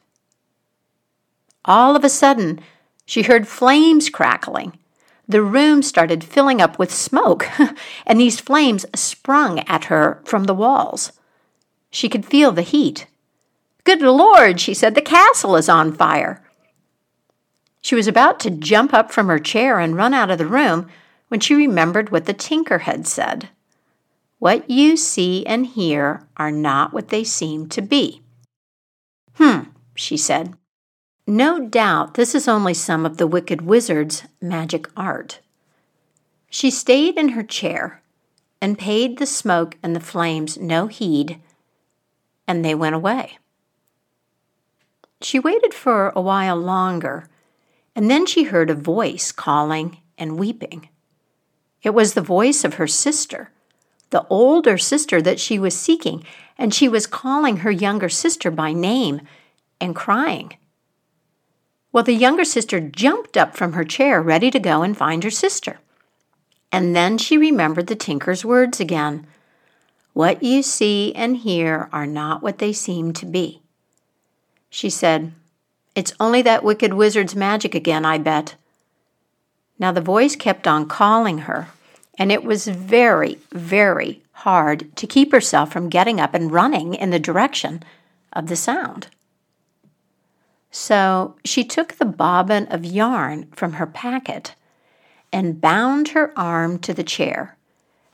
All 1.64 1.94
of 1.96 2.04
a 2.04 2.08
sudden, 2.08 2.60
she 3.06 3.22
heard 3.22 3.48
flames 3.48 4.08
crackling. 4.10 4.78
The 5.26 5.42
room 5.42 5.82
started 5.82 6.24
filling 6.24 6.60
up 6.60 6.78
with 6.78 6.92
smoke, 6.92 7.48
and 8.06 8.20
these 8.20 8.40
flames 8.40 8.84
sprung 8.94 9.60
at 9.60 9.84
her 9.84 10.20
from 10.24 10.44
the 10.44 10.54
walls. 10.54 11.12
She 11.90 12.08
could 12.08 12.26
feel 12.26 12.52
the 12.52 12.62
heat. 12.62 13.06
Good 13.84 14.02
Lord, 14.02 14.60
she 14.60 14.74
said, 14.74 14.94
the 14.94 15.02
castle 15.02 15.56
is 15.56 15.68
on 15.68 15.92
fire. 15.92 16.42
She 17.80 17.94
was 17.94 18.08
about 18.08 18.40
to 18.40 18.50
jump 18.50 18.94
up 18.94 19.12
from 19.12 19.28
her 19.28 19.38
chair 19.38 19.78
and 19.78 19.94
run 19.94 20.14
out 20.14 20.30
of 20.30 20.38
the 20.38 20.46
room 20.46 20.88
when 21.28 21.40
she 21.40 21.54
remembered 21.54 22.10
what 22.10 22.26
the 22.26 22.32
tinker 22.32 22.78
had 22.78 23.06
said. 23.06 23.48
What 24.38 24.68
you 24.68 24.96
see 24.96 25.46
and 25.46 25.66
hear 25.66 26.26
are 26.36 26.50
not 26.50 26.92
what 26.92 27.08
they 27.08 27.24
seem 27.24 27.68
to 27.70 27.80
be. 27.80 28.22
Hmm, 29.34 29.70
she 29.94 30.16
said. 30.16 30.54
No 31.26 31.66
doubt 31.66 32.14
this 32.14 32.34
is 32.34 32.46
only 32.46 32.74
some 32.74 33.06
of 33.06 33.16
the 33.16 33.26
wicked 33.26 33.62
wizard's 33.62 34.24
magic 34.42 34.86
art. 34.96 35.40
She 36.50 36.70
stayed 36.70 37.16
in 37.16 37.30
her 37.30 37.42
chair 37.42 38.02
and 38.60 38.78
paid 38.78 39.18
the 39.18 39.26
smoke 39.26 39.76
and 39.82 39.96
the 39.96 40.00
flames 40.00 40.58
no 40.58 40.86
heed, 40.86 41.40
and 42.46 42.64
they 42.64 42.74
went 42.74 42.94
away. 42.94 43.38
She 45.20 45.38
waited 45.38 45.72
for 45.72 46.12
a 46.14 46.20
while 46.20 46.56
longer, 46.56 47.28
and 47.96 48.10
then 48.10 48.26
she 48.26 48.44
heard 48.44 48.68
a 48.68 48.74
voice 48.74 49.32
calling 49.32 49.98
and 50.18 50.38
weeping. 50.38 50.88
It 51.84 51.92
was 51.92 52.14
the 52.14 52.22
voice 52.22 52.64
of 52.64 52.74
her 52.74 52.88
sister, 52.88 53.50
the 54.08 54.26
older 54.28 54.78
sister 54.78 55.20
that 55.20 55.38
she 55.38 55.58
was 55.58 55.78
seeking, 55.78 56.24
and 56.56 56.72
she 56.72 56.88
was 56.88 57.06
calling 57.06 57.58
her 57.58 57.70
younger 57.70 58.08
sister 58.08 58.50
by 58.50 58.72
name 58.72 59.20
and 59.80 59.94
crying. 59.94 60.56
Well, 61.92 62.02
the 62.02 62.14
younger 62.14 62.44
sister 62.44 62.80
jumped 62.80 63.36
up 63.36 63.54
from 63.54 63.74
her 63.74 63.84
chair, 63.84 64.22
ready 64.22 64.50
to 64.50 64.58
go 64.58 64.82
and 64.82 64.96
find 64.96 65.22
her 65.22 65.30
sister. 65.30 65.78
And 66.72 66.96
then 66.96 67.18
she 67.18 67.36
remembered 67.36 67.86
the 67.86 67.94
tinker's 67.94 68.44
words 68.44 68.80
again 68.80 69.26
What 70.14 70.42
you 70.42 70.62
see 70.62 71.14
and 71.14 71.36
hear 71.36 71.88
are 71.92 72.06
not 72.06 72.42
what 72.42 72.58
they 72.58 72.72
seem 72.72 73.12
to 73.12 73.26
be. 73.26 73.60
She 74.70 74.88
said, 74.88 75.32
It's 75.94 76.14
only 76.18 76.40
that 76.42 76.64
wicked 76.64 76.94
wizard's 76.94 77.36
magic 77.36 77.74
again, 77.74 78.04
I 78.04 78.18
bet. 78.18 78.56
Now 79.78 79.92
the 79.92 80.00
voice 80.00 80.36
kept 80.36 80.66
on 80.66 80.88
calling 80.88 81.38
her, 81.38 81.68
and 82.18 82.30
it 82.30 82.44
was 82.44 82.68
very, 82.68 83.38
very 83.52 84.22
hard 84.32 84.94
to 84.96 85.06
keep 85.06 85.32
herself 85.32 85.72
from 85.72 85.88
getting 85.88 86.20
up 86.20 86.34
and 86.34 86.52
running 86.52 86.94
in 86.94 87.10
the 87.10 87.18
direction 87.18 87.82
of 88.32 88.46
the 88.46 88.56
sound. 88.56 89.08
So 90.70 91.36
she 91.44 91.64
took 91.64 91.94
the 91.94 92.04
bobbin 92.04 92.66
of 92.66 92.84
yarn 92.84 93.48
from 93.52 93.74
her 93.74 93.86
packet 93.86 94.54
and 95.32 95.60
bound 95.60 96.08
her 96.08 96.32
arm 96.36 96.78
to 96.80 96.92
the 96.92 97.04
chair, 97.04 97.56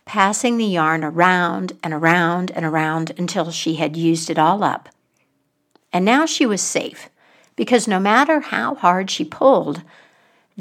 passing 0.04 0.56
the 0.56 0.66
yarn 0.66 1.04
around 1.04 1.72
and 1.82 1.92
around 1.92 2.50
and 2.50 2.64
around 2.64 3.12
until 3.18 3.50
she 3.50 3.76
had 3.76 3.96
used 3.96 4.30
it 4.30 4.38
all 4.38 4.62
up. 4.62 4.88
And 5.92 6.04
now 6.04 6.26
she 6.26 6.46
was 6.46 6.60
safe, 6.60 7.08
because 7.56 7.88
no 7.88 7.98
matter 7.98 8.40
how 8.40 8.74
hard 8.74 9.10
she 9.10 9.24
pulled, 9.24 9.82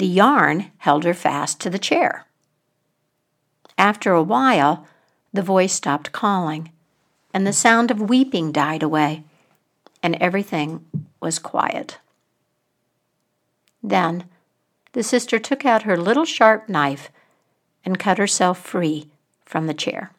the 0.00 0.06
yarn 0.06 0.72
held 0.78 1.04
her 1.04 1.12
fast 1.12 1.60
to 1.60 1.68
the 1.68 1.78
chair. 1.78 2.24
After 3.76 4.12
a 4.14 4.22
while, 4.22 4.86
the 5.30 5.42
voice 5.42 5.74
stopped 5.74 6.10
calling, 6.10 6.72
and 7.34 7.46
the 7.46 7.52
sound 7.52 7.90
of 7.90 8.08
weeping 8.08 8.50
died 8.50 8.82
away, 8.82 9.24
and 10.02 10.16
everything 10.16 10.86
was 11.20 11.38
quiet. 11.38 11.98
Then 13.82 14.24
the 14.92 15.02
sister 15.02 15.38
took 15.38 15.66
out 15.66 15.82
her 15.82 15.98
little 15.98 16.24
sharp 16.24 16.66
knife 16.66 17.10
and 17.84 17.98
cut 17.98 18.16
herself 18.16 18.58
free 18.58 19.10
from 19.44 19.66
the 19.66 19.74
chair. 19.74 20.12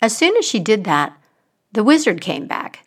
As 0.00 0.16
soon 0.16 0.34
as 0.38 0.46
she 0.46 0.60
did 0.60 0.84
that, 0.84 1.12
the 1.72 1.84
wizard 1.84 2.22
came 2.22 2.46
back, 2.46 2.86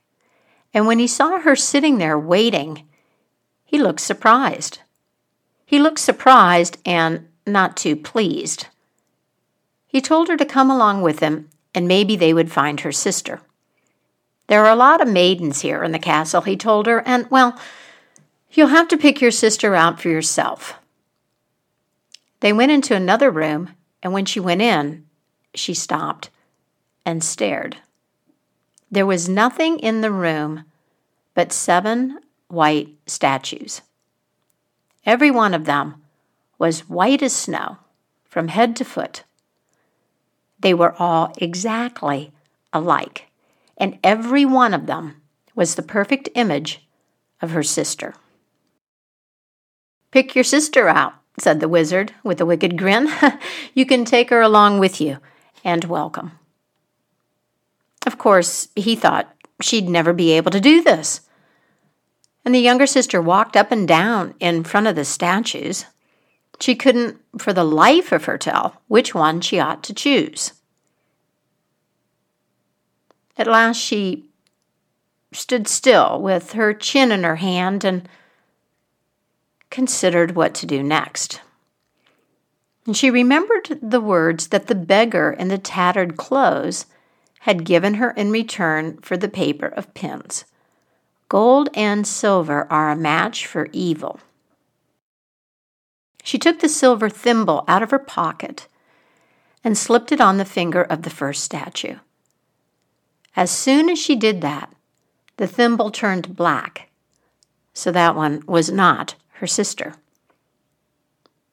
and 0.74 0.88
when 0.88 0.98
he 0.98 1.08
saw 1.08 1.40
her 1.42 1.56
sitting 1.56 2.00
there 2.00 2.18
waiting, 2.18 2.88
he 3.64 3.78
looked 3.78 4.02
surprised. 4.02 4.80
He 5.66 5.80
looked 5.80 6.00
surprised 6.00 6.78
and 6.86 7.28
not 7.46 7.76
too 7.76 7.96
pleased. 7.96 8.68
He 9.88 10.02
told 10.02 10.28
her 10.28 10.38
to 10.38 10.46
come 10.46 10.70
along 10.70 11.02
with 11.02 11.20
him, 11.20 11.50
and 11.74 11.88
maybe 11.88 12.16
they 12.16 12.34
would 12.34 12.52
find 12.52 12.82
her 12.82 12.92
sister. 12.92 13.42
There 14.48 14.64
are 14.66 14.72
a 14.72 14.76
lot 14.76 15.02
of 15.02 15.08
maidens 15.08 15.62
here 15.62 15.84
in 15.84 15.92
the 15.92 16.00
castle, 16.00 16.42
he 16.42 16.56
told 16.56 16.86
her, 16.86 17.02
and, 17.08 17.30
well, 17.32 17.60
you'll 18.52 18.68
have 18.68 18.88
to 18.90 18.98
pick 18.98 19.22
your 19.22 19.32
sister 19.32 19.74
out 19.74 20.00
for 20.00 20.10
yourself. 20.10 20.76
They 22.42 22.54
went 22.54 22.72
into 22.72 22.96
another 22.96 23.32
room, 23.32 23.72
and 24.04 24.14
when 24.14 24.26
she 24.26 24.40
went 24.40 24.62
in, 24.62 25.06
she 25.56 25.74
stopped 25.74 26.30
and 27.06 27.24
stared. 27.24 27.78
There 28.92 29.06
was 29.06 29.28
nothing 29.28 29.80
in 29.80 30.02
the 30.02 30.12
room 30.12 30.66
but 31.34 31.52
seven 31.52 32.20
white 32.48 32.90
statues. 33.08 33.82
Every 35.06 35.30
one 35.30 35.54
of 35.54 35.66
them 35.66 36.02
was 36.58 36.90
white 36.90 37.22
as 37.22 37.34
snow 37.34 37.78
from 38.24 38.48
head 38.48 38.76
to 38.78 38.86
foot. 38.86 39.24
They 40.60 40.74
were 40.74 40.96
all 40.98 41.34
exactly 41.38 42.32
alike, 42.74 43.28
and 43.78 44.00
every 44.04 44.46
one 44.46 44.74
of 44.74 44.88
them 44.88 45.22
was 45.54 45.76
the 45.76 45.84
perfect 45.84 46.30
image 46.36 46.88
of 47.42 47.52
her 47.52 47.64
sister. 47.64 48.16
Pick 50.12 50.34
your 50.34 50.44
sister 50.44 50.88
out, 50.88 51.14
said 51.38 51.60
the 51.60 51.70
wizard 51.70 52.14
with 52.24 52.42
a 52.42 52.46
wicked 52.46 52.78
grin. 52.78 53.10
you 53.74 53.86
can 53.86 54.06
take 54.06 54.30
her 54.30 54.42
along 54.42 54.80
with 54.80 55.00
you, 55.00 55.18
and 55.64 55.84
welcome. 55.86 56.32
Of 58.08 58.18
course, 58.18 58.70
he 58.76 58.96
thought 58.96 59.34
she'd 59.62 59.90
never 59.90 60.14
be 60.14 60.32
able 60.32 60.52
to 60.52 60.62
do 60.62 60.82
this. 60.82 61.22
And 62.46 62.54
the 62.54 62.60
younger 62.60 62.86
sister 62.86 63.22
walked 63.22 63.58
up 63.58 63.72
and 63.72 63.88
down 63.88 64.36
in 64.40 64.64
front 64.64 64.86
of 64.86 64.96
the 64.96 65.04
statues. 65.04 65.86
She 66.60 66.76
couldn't, 66.76 67.20
for 67.40 67.52
the 67.52 67.64
life 67.64 68.12
of 68.12 68.26
her, 68.26 68.38
tell 68.38 68.82
which 68.88 69.16
one 69.16 69.42
she 69.42 69.60
ought 69.60 69.84
to 69.84 69.94
choose. 69.94 70.54
At 73.38 73.48
last 73.48 73.78
she 73.78 74.26
stood 75.34 75.68
still 75.68 76.22
with 76.22 76.54
her 76.54 76.74
chin 76.74 77.12
in 77.12 77.24
her 77.24 77.36
hand 77.38 77.84
and 77.84 78.08
considered 79.70 80.36
what 80.36 80.54
to 80.56 80.66
do 80.66 80.82
next. 80.82 81.42
And 82.86 82.96
she 82.96 83.10
remembered 83.10 83.80
the 83.82 84.00
words 84.00 84.48
that 84.50 84.68
the 84.68 84.76
beggar 84.76 85.32
in 85.32 85.48
the 85.48 85.58
tattered 85.58 86.16
clothes 86.16 86.86
had 87.40 87.66
given 87.66 87.96
her 87.96 88.12
in 88.12 88.32
return 88.32 88.98
for 89.02 89.18
the 89.18 89.28
paper 89.28 89.68
of 89.68 89.94
pins. 89.94 90.46
Gold 91.28 91.70
and 91.74 92.06
silver 92.06 92.68
are 92.72 92.92
a 92.92 92.96
match 92.96 93.48
for 93.48 93.68
evil. 93.72 94.20
She 96.24 96.38
took 96.38 96.60
the 96.60 96.70
silver 96.70 97.10
thimble 97.10 97.64
out 97.68 97.84
of 97.84 97.92
her 97.92 98.00
pocket 98.00 98.68
and 99.64 99.78
slipped 99.78 100.12
it 100.12 100.22
on 100.22 100.38
the 100.38 100.46
finger 100.46 100.84
of 100.84 101.02
the 101.02 101.10
first 101.10 101.44
statue. 101.44 101.98
As 103.36 103.52
soon 103.52 103.90
as 103.90 104.00
she 104.00 104.16
did 104.16 104.42
that, 104.42 104.74
the 105.38 105.48
thimble 105.48 105.92
turned 105.92 106.36
black, 106.36 106.90
so 107.74 107.92
that 107.92 108.16
one 108.16 108.42
was 108.48 108.72
not 108.72 109.16
her 109.34 109.48
sister. 109.48 109.96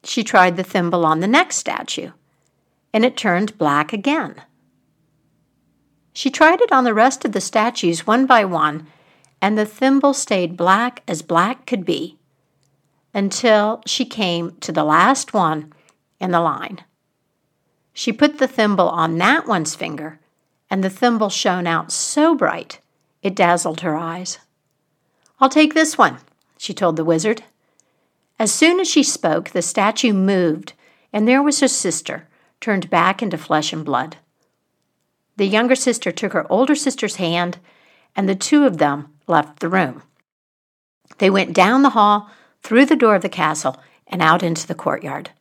She 0.03 0.23
tried 0.23 0.55
the 0.55 0.63
thimble 0.63 1.05
on 1.05 1.19
the 1.19 1.27
next 1.27 1.57
statue, 1.57 2.11
and 2.93 3.03
it 3.03 3.17
turned 3.17 3.57
black 3.57 3.91
again. 3.91 4.41
She 6.13 6.29
tried 6.29 6.61
it 6.61 6.71
on 6.71 6.83
the 6.83 6.93
rest 6.93 7.25
of 7.25 7.31
the 7.31 7.41
statues 7.41 8.05
one 8.05 8.25
by 8.25 8.45
one, 8.45 8.87
and 9.43 9.57
the 9.57 9.65
thimble 9.65 10.13
stayed 10.13 10.55
black 10.55 11.03
as 11.05 11.21
black 11.21 11.65
could 11.65 11.83
be 11.83 12.17
until 13.13 13.83
she 13.85 14.05
came 14.05 14.55
to 14.61 14.71
the 14.71 14.85
last 14.85 15.33
one 15.33 15.73
in 16.17 16.31
the 16.31 16.39
line. 16.39 16.79
She 17.91 18.13
put 18.13 18.37
the 18.37 18.47
thimble 18.47 18.87
on 18.87 19.17
that 19.17 19.45
one's 19.45 19.75
finger, 19.75 20.17
and 20.69 20.81
the 20.81 20.89
thimble 20.89 21.29
shone 21.29 21.67
out 21.67 21.91
so 21.91 22.33
bright 22.33 22.79
it 23.21 23.35
dazzled 23.35 23.81
her 23.81 23.97
eyes. 23.97 24.39
I'll 25.41 25.49
take 25.49 25.73
this 25.73 25.97
one, 25.97 26.19
she 26.57 26.73
told 26.73 26.95
the 26.95 27.03
wizard. 27.03 27.43
As 28.39 28.49
soon 28.49 28.79
as 28.79 28.89
she 28.89 29.03
spoke, 29.03 29.49
the 29.49 29.61
statue 29.61 30.13
moved, 30.13 30.71
and 31.11 31.27
there 31.27 31.43
was 31.43 31.59
her 31.59 31.67
sister, 31.67 32.29
turned 32.61 32.89
back 32.89 33.21
into 33.21 33.37
flesh 33.37 33.73
and 33.73 33.83
blood. 33.83 34.15
The 35.35 35.47
younger 35.47 35.75
sister 35.75 36.13
took 36.13 36.31
her 36.31 36.49
older 36.49 36.75
sister's 36.75 37.17
hand, 37.17 37.57
and 38.15 38.27
the 38.27 38.35
two 38.35 38.65
of 38.65 38.77
them 38.77 39.09
left 39.27 39.59
the 39.59 39.69
room. 39.69 40.03
They 41.17 41.29
went 41.29 41.53
down 41.53 41.81
the 41.81 41.91
hall 41.91 42.29
through 42.61 42.85
the 42.85 42.95
door 42.95 43.15
of 43.15 43.21
the 43.21 43.29
castle 43.29 43.79
and 44.07 44.21
out 44.21 44.43
into 44.43 44.67
the 44.67 44.75
courtyard. 44.75 45.31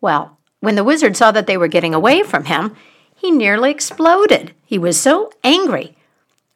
Well, 0.00 0.38
when 0.60 0.74
the 0.74 0.84
wizard 0.84 1.16
saw 1.16 1.30
that 1.32 1.46
they 1.46 1.56
were 1.56 1.68
getting 1.68 1.94
away 1.94 2.22
from 2.22 2.44
him, 2.44 2.76
he 3.14 3.30
nearly 3.30 3.70
exploded. 3.70 4.54
He 4.64 4.78
was 4.78 5.00
so 5.00 5.30
angry. 5.44 5.96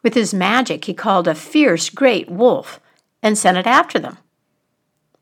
With 0.02 0.14
his 0.14 0.34
magic, 0.34 0.84
he 0.84 0.94
called 0.94 1.28
a 1.28 1.34
fierce 1.34 1.90
great 1.90 2.30
wolf 2.30 2.80
and 3.22 3.36
sent 3.36 3.56
it 3.56 3.66
after 3.66 3.98
them. 3.98 4.18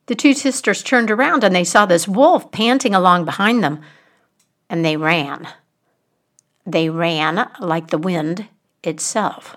The 0.06 0.14
two 0.16 0.34
sisters 0.34 0.82
turned 0.82 1.10
around 1.10 1.44
and 1.44 1.54
they 1.54 1.64
saw 1.64 1.86
this 1.86 2.08
wolf 2.08 2.50
panting 2.50 2.94
along 2.94 3.24
behind 3.24 3.62
them, 3.62 3.80
and 4.68 4.84
they 4.84 4.96
ran. 4.96 5.48
They 6.66 6.90
ran 6.90 7.48
like 7.60 7.88
the 7.88 7.98
wind 7.98 8.48
itself. 8.82 9.56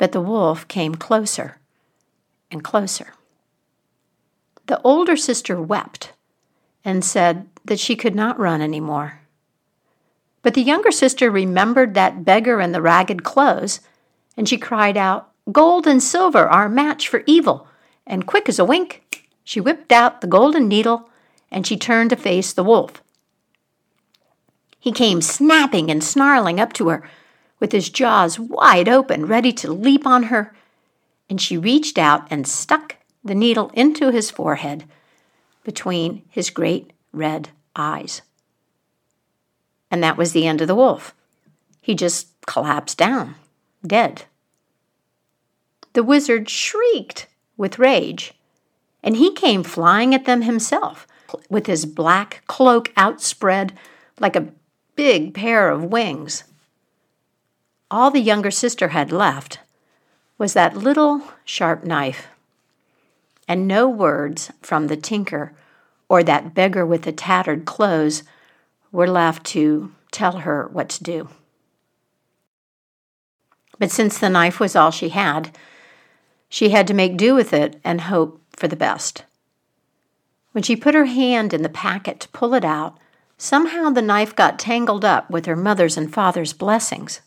But 0.00 0.12
the 0.12 0.20
wolf 0.22 0.66
came 0.66 0.94
closer 0.94 1.58
and 2.50 2.64
closer. 2.64 3.12
The 4.64 4.80
older 4.80 5.14
sister 5.14 5.60
wept 5.60 6.14
and 6.82 7.04
said 7.04 7.50
that 7.66 7.78
she 7.78 7.96
could 7.96 8.14
not 8.14 8.38
run 8.38 8.62
any 8.62 8.80
more. 8.80 9.20
But 10.40 10.54
the 10.54 10.62
younger 10.62 10.90
sister 10.90 11.30
remembered 11.30 11.92
that 11.92 12.24
beggar 12.24 12.62
in 12.62 12.72
the 12.72 12.80
ragged 12.80 13.24
clothes, 13.24 13.80
and 14.38 14.48
she 14.48 14.56
cried 14.56 14.96
out, 14.96 15.32
Gold 15.52 15.86
and 15.86 16.02
silver 16.02 16.48
are 16.48 16.64
a 16.64 16.70
match 16.70 17.06
for 17.06 17.22
evil. 17.26 17.68
And 18.06 18.26
quick 18.26 18.48
as 18.48 18.58
a 18.58 18.64
wink, 18.64 19.28
she 19.44 19.60
whipped 19.60 19.92
out 19.92 20.22
the 20.22 20.26
golden 20.26 20.66
needle 20.66 21.10
and 21.50 21.66
she 21.66 21.76
turned 21.76 22.08
to 22.08 22.16
face 22.16 22.54
the 22.54 22.64
wolf. 22.64 23.02
He 24.78 24.92
came 24.92 25.20
snapping 25.20 25.90
and 25.90 26.02
snarling 26.02 26.58
up 26.58 26.72
to 26.74 26.88
her, 26.88 27.06
with 27.60 27.72
his 27.72 27.90
jaws 27.90 28.40
wide 28.40 28.88
open, 28.88 29.26
ready 29.26 29.52
to 29.52 29.72
leap 29.72 30.06
on 30.06 30.24
her, 30.24 30.54
and 31.28 31.40
she 31.40 31.56
reached 31.56 31.98
out 31.98 32.26
and 32.30 32.48
stuck 32.48 32.96
the 33.22 33.34
needle 33.34 33.70
into 33.74 34.10
his 34.10 34.30
forehead 34.30 34.84
between 35.62 36.22
his 36.30 36.50
great 36.50 36.92
red 37.12 37.50
eyes. 37.76 38.22
and 39.90 40.02
that 40.02 40.16
was 40.16 40.32
the 40.32 40.46
end 40.46 40.60
of 40.60 40.68
the 40.68 40.74
wolf. 40.74 41.14
He 41.80 41.94
just 41.94 42.28
collapsed 42.46 42.96
down, 42.96 43.34
dead. 43.84 44.22
The 45.94 46.04
wizard 46.04 46.48
shrieked 46.48 47.26
with 47.56 47.78
rage, 47.78 48.32
and 49.02 49.16
he 49.16 49.32
came 49.32 49.64
flying 49.64 50.14
at 50.14 50.26
them 50.26 50.42
himself 50.42 51.06
with 51.48 51.66
his 51.66 51.86
black 51.86 52.42
cloak 52.46 52.92
outspread 52.96 53.72
like 54.20 54.36
a 54.36 54.52
big 54.94 55.34
pair 55.34 55.70
of 55.70 55.84
wings. 55.84 56.44
All 57.90 58.10
the 58.10 58.20
younger 58.20 58.52
sister 58.52 58.88
had 58.88 59.10
left 59.10 59.58
was 60.38 60.52
that 60.54 60.76
little 60.76 61.22
sharp 61.44 61.82
knife, 61.82 62.28
and 63.48 63.66
no 63.66 63.88
words 63.88 64.52
from 64.62 64.86
the 64.86 64.96
tinker 64.96 65.52
or 66.08 66.22
that 66.22 66.54
beggar 66.54 66.86
with 66.86 67.02
the 67.02 67.12
tattered 67.12 67.64
clothes 67.64 68.22
were 68.92 69.08
left 69.08 69.44
to 69.46 69.92
tell 70.12 70.38
her 70.38 70.68
what 70.72 70.88
to 70.88 71.04
do. 71.04 71.28
But 73.78 73.90
since 73.90 74.18
the 74.18 74.28
knife 74.28 74.60
was 74.60 74.76
all 74.76 74.90
she 74.90 75.08
had, 75.08 75.56
she 76.48 76.70
had 76.70 76.86
to 76.86 76.94
make 76.94 77.16
do 77.16 77.34
with 77.34 77.52
it 77.52 77.80
and 77.82 78.02
hope 78.02 78.40
for 78.54 78.68
the 78.68 78.76
best. 78.76 79.24
When 80.52 80.62
she 80.62 80.76
put 80.76 80.94
her 80.94 81.06
hand 81.06 81.52
in 81.54 81.62
the 81.62 81.68
packet 81.68 82.20
to 82.20 82.28
pull 82.28 82.54
it 82.54 82.64
out, 82.64 82.98
somehow 83.38 83.90
the 83.90 84.02
knife 84.02 84.36
got 84.36 84.58
tangled 84.58 85.04
up 85.04 85.30
with 85.30 85.46
her 85.46 85.56
mother's 85.56 85.96
and 85.96 86.12
father's 86.12 86.52
blessings. 86.52 87.20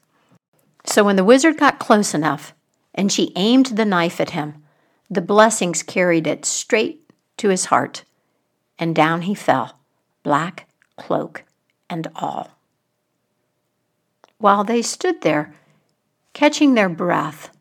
So 0.85 1.03
when 1.03 1.15
the 1.15 1.23
wizard 1.23 1.57
got 1.57 1.79
close 1.79 2.13
enough 2.13 2.53
and 2.93 3.11
she 3.11 3.31
aimed 3.35 3.67
the 3.67 3.85
knife 3.85 4.19
at 4.19 4.31
him, 4.31 4.63
the 5.09 5.21
blessings 5.21 5.83
carried 5.83 6.27
it 6.27 6.45
straight 6.45 7.01
to 7.37 7.49
his 7.49 7.65
heart, 7.65 8.03
and 8.77 8.95
down 8.95 9.23
he 9.23 9.35
fell, 9.35 9.79
black 10.23 10.67
cloak 10.97 11.43
and 11.89 12.07
all. 12.15 12.51
While 14.37 14.63
they 14.63 14.81
stood 14.81 15.21
there, 15.21 15.53
Catching 16.33 16.73
their 16.73 16.89
breath, 16.89 17.51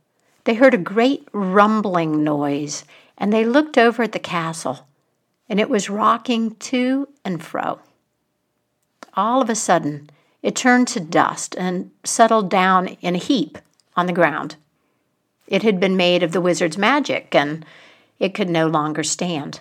they 0.45 0.55
heard 0.55 0.73
a 0.73 0.79
great 0.79 1.29
rumbling 1.33 2.25
noise, 2.25 2.85
and 3.19 3.31
they 3.31 3.45
looked 3.45 3.77
over 3.77 4.03
at 4.03 4.13
the 4.13 4.19
castle, 4.19 4.87
and 5.49 5.61
it 5.61 5.69
was 5.69 5.91
rocking 5.91 6.55
to 6.57 7.07
and 7.23 7.45
fro. 7.45 7.81
All 9.15 9.43
of 9.43 9.51
a 9.51 9.55
sudden, 9.55 10.09
it 10.43 10.57
turned 10.57 10.89
to 10.89 11.01
dust 11.01 11.55
and 11.57 11.91
settled 12.05 12.51
down 12.51 12.89
in 13.01 13.15
a 13.15 13.19
heap 13.19 13.59
on 13.97 14.07
the 14.07 14.13
ground. 14.13 14.57
It 15.47 15.63
had 15.63 15.79
been 15.79 15.97
made 15.97 16.23
of 16.23 16.33
the 16.33 16.41
wizard's 16.41 16.79
magic, 16.79 17.35
and 17.35 17.65
it 18.19 18.35
could 18.35 18.49
no 18.49 18.67
longer 18.67 19.03
stand. 19.03 19.61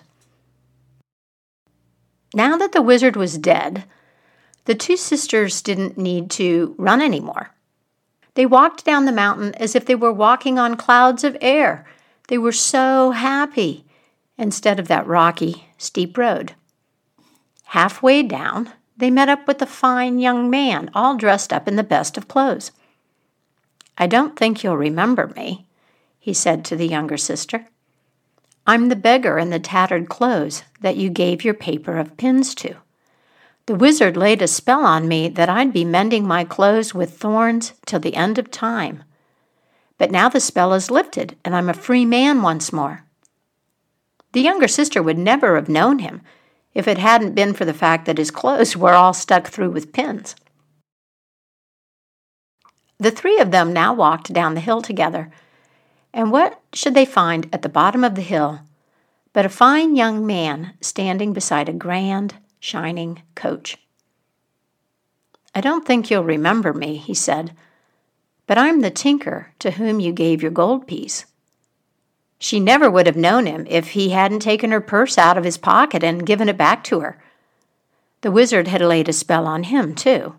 Now 2.34 2.56
that 2.56 2.72
the 2.72 2.82
wizard 2.82 3.16
was 3.16 3.36
dead, 3.38 3.84
the 4.64 4.74
two 4.74 4.96
sisters 4.96 5.60
didn't 5.60 5.98
need 5.98 6.30
to 6.32 6.74
run 6.78 7.02
anymore. 7.02 7.50
They 8.34 8.46
walked 8.46 8.84
down 8.84 9.04
the 9.04 9.12
mountain 9.12 9.54
as 9.56 9.74
if 9.74 9.84
they 9.84 9.94
were 9.94 10.12
walking 10.12 10.58
on 10.58 10.76
clouds 10.76 11.24
of 11.24 11.36
air. 11.40 11.84
They 12.28 12.38
were 12.38 12.52
so 12.52 13.10
happy 13.10 13.84
instead 14.38 14.80
of 14.80 14.88
that 14.88 15.06
rocky, 15.06 15.68
steep 15.76 16.16
road. 16.16 16.54
Halfway 17.64 18.22
down, 18.22 18.72
they 19.02 19.10
met 19.10 19.28
up 19.28 19.48
with 19.48 19.60
a 19.60 19.66
fine 19.66 20.20
young 20.20 20.48
man, 20.48 20.88
all 20.94 21.16
dressed 21.16 21.52
up 21.52 21.66
in 21.66 21.74
the 21.74 21.82
best 21.82 22.16
of 22.16 22.28
clothes. 22.28 22.70
I 23.98 24.06
don't 24.06 24.36
think 24.36 24.62
you'll 24.62 24.76
remember 24.76 25.26
me, 25.34 25.66
he 26.20 26.32
said 26.32 26.64
to 26.66 26.76
the 26.76 26.86
younger 26.86 27.16
sister. 27.16 27.66
I'm 28.64 28.88
the 28.88 28.96
beggar 28.96 29.38
in 29.38 29.50
the 29.50 29.58
tattered 29.58 30.08
clothes 30.08 30.62
that 30.82 30.96
you 30.96 31.10
gave 31.10 31.44
your 31.44 31.52
paper 31.52 31.98
of 31.98 32.16
pins 32.16 32.54
to. 32.54 32.76
The 33.66 33.74
wizard 33.74 34.16
laid 34.16 34.40
a 34.40 34.46
spell 34.46 34.84
on 34.84 35.08
me 35.08 35.28
that 35.30 35.48
I'd 35.48 35.72
be 35.72 35.84
mending 35.84 36.24
my 36.24 36.44
clothes 36.44 36.94
with 36.94 37.18
thorns 37.18 37.72
till 37.84 37.98
the 37.98 38.14
end 38.14 38.38
of 38.38 38.52
time. 38.52 39.02
But 39.98 40.12
now 40.12 40.28
the 40.28 40.38
spell 40.38 40.72
is 40.74 40.92
lifted, 40.92 41.36
and 41.44 41.56
I'm 41.56 41.68
a 41.68 41.74
free 41.74 42.04
man 42.04 42.40
once 42.40 42.72
more. 42.72 43.04
The 44.30 44.42
younger 44.42 44.68
sister 44.68 45.02
would 45.02 45.18
never 45.18 45.56
have 45.56 45.68
known 45.68 45.98
him 45.98 46.22
if 46.74 46.88
it 46.88 46.98
hadn't 46.98 47.34
been 47.34 47.54
for 47.54 47.64
the 47.64 47.74
fact 47.74 48.06
that 48.06 48.18
his 48.18 48.30
clothes 48.30 48.76
were 48.76 48.94
all 48.94 49.12
stuck 49.12 49.48
through 49.48 49.70
with 49.70 49.92
pins. 49.92 50.34
The 52.98 53.10
three 53.10 53.38
of 53.38 53.50
them 53.50 53.72
now 53.72 53.92
walked 53.92 54.32
down 54.32 54.54
the 54.54 54.60
hill 54.60 54.82
together, 54.82 55.30
and 56.14 56.30
what 56.30 56.60
should 56.72 56.94
they 56.94 57.04
find 57.04 57.48
at 57.52 57.62
the 57.62 57.68
bottom 57.68 58.04
of 58.04 58.14
the 58.14 58.22
hill 58.22 58.60
but 59.32 59.46
a 59.46 59.50
fine 59.50 59.96
young 59.96 60.26
man 60.26 60.74
standing 60.80 61.32
beside 61.32 61.68
a 61.68 61.72
grand, 61.72 62.34
shining 62.60 63.22
coach. 63.34 63.78
I 65.54 65.60
don't 65.60 65.86
think 65.86 66.10
you'll 66.10 66.24
remember 66.24 66.72
me, 66.72 66.96
he 66.96 67.14
said, 67.14 67.54
but 68.46 68.58
I'm 68.58 68.80
the 68.80 68.90
tinker 68.90 69.52
to 69.60 69.72
whom 69.72 70.00
you 70.00 70.12
gave 70.12 70.42
your 70.42 70.50
gold 70.50 70.86
piece. 70.86 71.24
She 72.42 72.58
never 72.58 72.90
would 72.90 73.06
have 73.06 73.14
known 73.14 73.46
him 73.46 73.68
if 73.70 73.90
he 73.90 74.08
hadn't 74.08 74.40
taken 74.40 74.72
her 74.72 74.80
purse 74.80 75.16
out 75.16 75.38
of 75.38 75.44
his 75.44 75.56
pocket 75.56 76.02
and 76.02 76.26
given 76.26 76.48
it 76.48 76.58
back 76.58 76.82
to 76.84 76.98
her. 76.98 77.22
The 78.22 78.32
wizard 78.32 78.66
had 78.66 78.80
laid 78.80 79.08
a 79.08 79.12
spell 79.12 79.46
on 79.46 79.62
him, 79.62 79.94
too. 79.94 80.34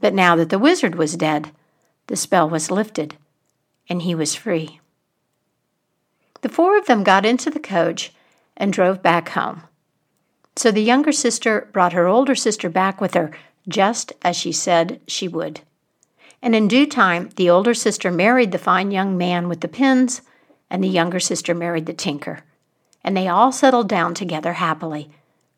But 0.00 0.14
now 0.14 0.36
that 0.36 0.50
the 0.50 0.58
wizard 0.60 0.94
was 0.94 1.16
dead, 1.16 1.50
the 2.06 2.14
spell 2.14 2.48
was 2.48 2.70
lifted, 2.70 3.16
and 3.88 4.02
he 4.02 4.14
was 4.14 4.36
free. 4.36 4.78
The 6.42 6.48
four 6.48 6.78
of 6.78 6.86
them 6.86 7.02
got 7.02 7.26
into 7.26 7.50
the 7.50 7.58
coach 7.58 8.12
and 8.56 8.72
drove 8.72 9.02
back 9.02 9.30
home. 9.30 9.64
So 10.54 10.70
the 10.70 10.80
younger 10.80 11.10
sister 11.10 11.68
brought 11.72 11.92
her 11.92 12.06
older 12.06 12.36
sister 12.36 12.68
back 12.68 13.00
with 13.00 13.14
her, 13.14 13.32
just 13.66 14.12
as 14.22 14.36
she 14.36 14.52
said 14.52 15.00
she 15.08 15.26
would. 15.26 15.62
And 16.40 16.54
in 16.54 16.68
due 16.68 16.86
time, 16.86 17.30
the 17.34 17.50
older 17.50 17.74
sister 17.74 18.12
married 18.12 18.52
the 18.52 18.58
fine 18.58 18.92
young 18.92 19.18
man 19.18 19.48
with 19.48 19.60
the 19.60 19.66
pins, 19.66 20.22
and 20.70 20.82
the 20.82 20.88
younger 20.88 21.20
sister 21.20 21.54
married 21.54 21.86
the 21.86 21.92
tinker. 21.92 22.40
And 23.04 23.16
they 23.16 23.28
all 23.28 23.52
settled 23.52 23.88
down 23.88 24.14
together 24.14 24.54
happily 24.54 25.10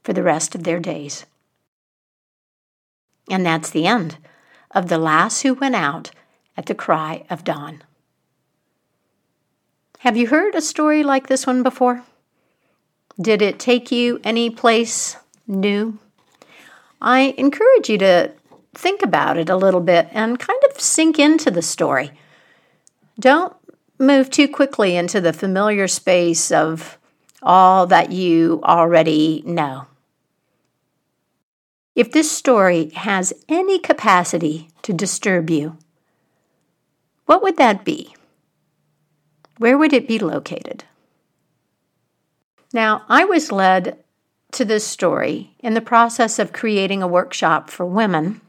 for 0.04 0.12
the 0.12 0.22
rest 0.22 0.54
of 0.54 0.64
their 0.64 0.80
days. 0.80 1.24
And 3.30 3.44
that's 3.44 3.70
the 3.70 3.86
end 3.86 4.18
of 4.70 4.88
the 4.88 4.98
lass 4.98 5.42
who 5.42 5.54
went 5.54 5.74
out 5.74 6.10
at 6.56 6.66
the 6.66 6.74
cry 6.74 7.24
of 7.30 7.44
dawn. 7.44 7.82
Have 10.00 10.16
you 10.16 10.28
heard 10.28 10.54
a 10.54 10.60
story 10.60 11.02
like 11.02 11.26
this 11.26 11.46
one 11.46 11.62
before? 11.62 12.04
Did 13.20 13.42
it 13.42 13.58
take 13.58 13.90
you 13.90 14.20
any 14.22 14.48
place 14.48 15.16
new? 15.46 15.98
I 17.00 17.34
encourage 17.36 17.88
you 17.88 17.98
to 17.98 18.32
think 18.74 19.02
about 19.02 19.36
it 19.36 19.48
a 19.50 19.56
little 19.56 19.80
bit 19.80 20.08
and 20.12 20.38
kind 20.38 20.60
of 20.70 20.80
sink 20.80 21.18
into 21.18 21.50
the 21.50 21.62
story. 21.62 22.12
Don't 23.18 23.54
move 23.98 24.30
too 24.30 24.48
quickly 24.48 24.96
into 24.96 25.20
the 25.20 25.32
familiar 25.32 25.88
space 25.88 26.52
of 26.52 26.98
all 27.42 27.86
that 27.86 28.12
you 28.12 28.60
already 28.64 29.42
know. 29.44 29.86
If 31.94 32.12
this 32.12 32.30
story 32.30 32.90
has 32.90 33.32
any 33.48 33.78
capacity 33.78 34.68
to 34.82 34.92
disturb 34.92 35.50
you, 35.50 35.76
what 37.26 37.42
would 37.42 37.56
that 37.56 37.84
be? 37.84 38.14
Where 39.58 39.76
would 39.76 39.92
it 39.92 40.06
be 40.06 40.18
located? 40.18 40.84
Now, 42.72 43.04
I 43.08 43.24
was 43.24 43.50
led 43.50 43.98
to 44.52 44.64
this 44.64 44.86
story 44.86 45.56
in 45.58 45.74
the 45.74 45.80
process 45.80 46.38
of 46.38 46.52
creating 46.52 47.02
a 47.02 47.08
workshop 47.08 47.68
for 47.68 47.84
women 47.84 48.40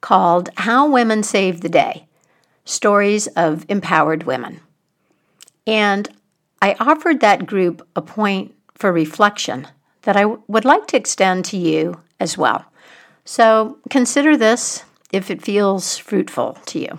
called 0.00 0.48
How 0.56 0.88
Women 0.88 1.22
Save 1.22 1.60
the 1.60 1.68
Day 1.68 2.07
Stories 2.68 3.28
of 3.28 3.64
Empowered 3.70 4.24
Women. 4.24 4.60
And 5.66 6.06
I 6.60 6.76
offered 6.78 7.20
that 7.20 7.46
group 7.46 7.86
a 7.96 8.02
point 8.02 8.54
for 8.74 8.92
reflection 8.92 9.66
that 10.02 10.18
I 10.18 10.22
w- 10.22 10.42
would 10.48 10.66
like 10.66 10.86
to 10.88 10.96
extend 10.98 11.46
to 11.46 11.56
you 11.56 12.02
as 12.20 12.36
well. 12.36 12.66
So 13.24 13.78
consider 13.88 14.36
this 14.36 14.84
if 15.10 15.30
it 15.30 15.40
feels 15.40 15.96
fruitful 15.96 16.58
to 16.66 16.78
you. 16.78 16.98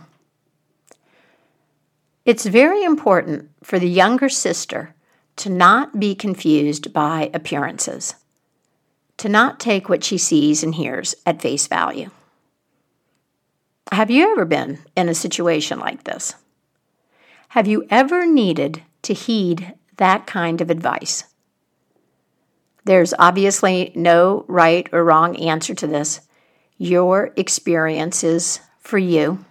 It's 2.25 2.47
very 2.47 2.83
important 2.83 3.51
for 3.63 3.77
the 3.77 3.89
younger 3.89 4.27
sister 4.27 4.95
to 5.35 5.51
not 5.51 5.99
be 5.99 6.15
confused 6.15 6.91
by 6.93 7.29
appearances, 7.31 8.15
to 9.17 9.29
not 9.29 9.59
take 9.59 9.87
what 9.87 10.03
she 10.03 10.17
sees 10.17 10.63
and 10.63 10.73
hears 10.73 11.13
at 11.27 11.43
face 11.43 11.67
value. 11.67 12.09
Have 13.91 14.11
you 14.11 14.31
ever 14.31 14.45
been 14.45 14.79
in 14.95 15.09
a 15.09 15.15
situation 15.15 15.79
like 15.79 16.03
this? 16.03 16.35
Have 17.49 17.67
you 17.67 17.87
ever 17.89 18.27
needed 18.27 18.83
to 19.01 19.13
heed 19.13 19.73
that 19.97 20.27
kind 20.27 20.61
of 20.61 20.69
advice? 20.69 21.23
There's 22.85 23.15
obviously 23.17 23.91
no 23.95 24.45
right 24.47 24.87
or 24.91 25.03
wrong 25.03 25.35
answer 25.37 25.73
to 25.73 25.87
this. 25.87 26.21
Your 26.77 27.33
experience 27.35 28.23
is 28.23 28.59
for 28.79 28.99
you. 28.99 29.43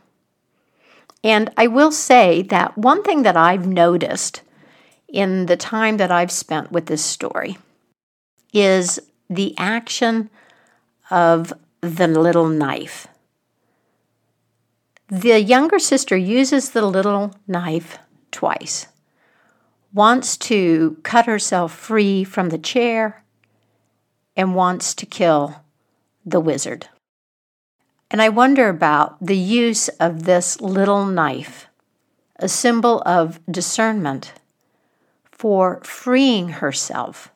And 1.24 1.50
I 1.56 1.66
will 1.66 1.90
say 1.90 2.42
that 2.42 2.78
one 2.78 3.02
thing 3.02 3.22
that 3.22 3.36
I've 3.36 3.66
noticed 3.66 4.42
in 5.08 5.46
the 5.46 5.56
time 5.56 5.96
that 5.96 6.12
I've 6.12 6.30
spent 6.30 6.70
with 6.70 6.86
this 6.86 7.04
story 7.04 7.58
is 8.52 9.00
the 9.28 9.54
action 9.58 10.30
of 11.10 11.52
the 11.80 12.06
little 12.06 12.48
knife. 12.48 13.08
The 15.10 15.40
younger 15.40 15.78
sister 15.78 16.18
uses 16.18 16.70
the 16.70 16.84
little 16.84 17.34
knife 17.46 17.98
twice. 18.30 18.88
Wants 19.94 20.36
to 20.36 20.98
cut 21.02 21.24
herself 21.24 21.72
free 21.72 22.24
from 22.24 22.50
the 22.50 22.58
chair 22.58 23.24
and 24.36 24.54
wants 24.54 24.94
to 24.94 25.06
kill 25.06 25.62
the 26.26 26.40
wizard. 26.40 26.88
And 28.10 28.20
I 28.20 28.28
wonder 28.28 28.68
about 28.68 29.16
the 29.18 29.36
use 29.36 29.88
of 29.98 30.24
this 30.24 30.60
little 30.60 31.06
knife, 31.06 31.68
a 32.36 32.48
symbol 32.48 33.02
of 33.06 33.40
discernment, 33.50 34.34
for 35.32 35.80
freeing 35.84 36.50
herself 36.50 37.30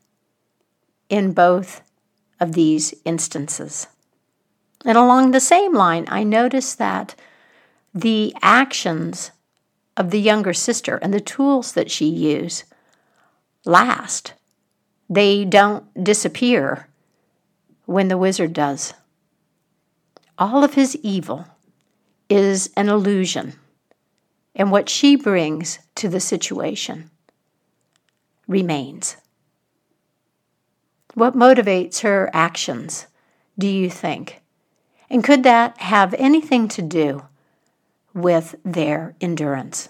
in 1.09 1.33
both 1.33 1.81
of 2.39 2.53
these 2.53 2.93
instances. 3.07 3.87
And 4.85 4.99
along 4.99 5.31
the 5.31 5.41
same 5.41 5.73
line, 5.73 6.05
I 6.09 6.23
notice 6.23 6.75
that 6.75 7.15
the 7.95 8.35
actions 8.41 9.31
of 9.97 10.11
the 10.11 10.21
younger 10.21 10.53
sister 10.55 10.97
and 10.97 11.13
the 11.13 11.21
tools 11.21 11.73
that 11.73 11.91
she 11.91 12.07
used 12.07 12.65
last. 13.65 14.35
They 15.09 15.45
don't 15.45 16.03
disappear 16.03 16.89
when 17.85 18.09
the 18.09 18.19
wizard 18.19 18.53
does. 18.53 18.95
All 20.39 20.65
of 20.65 20.75
his 20.75 20.97
evil 21.03 21.47
is 22.31 22.71
an 22.77 22.89
illusion, 22.89 23.53
and 24.55 24.71
what 24.71 24.89
she 24.89 25.15
brings 25.17 25.79
to 25.97 26.09
the 26.09 26.21
situation 26.21 27.11
remains. 28.49 29.17
What 31.15 31.35
motivates 31.35 32.01
her 32.01 32.31
actions, 32.33 33.07
do 33.59 33.69
you 33.69 33.91
think? 33.91 34.41
And 35.11 35.23
could 35.23 35.43
that 35.43 35.79
have 35.79 36.15
anything 36.15 36.69
to 36.69 36.81
do 36.81 37.25
with 38.15 38.55
their 38.65 39.15
endurance? 39.21 39.89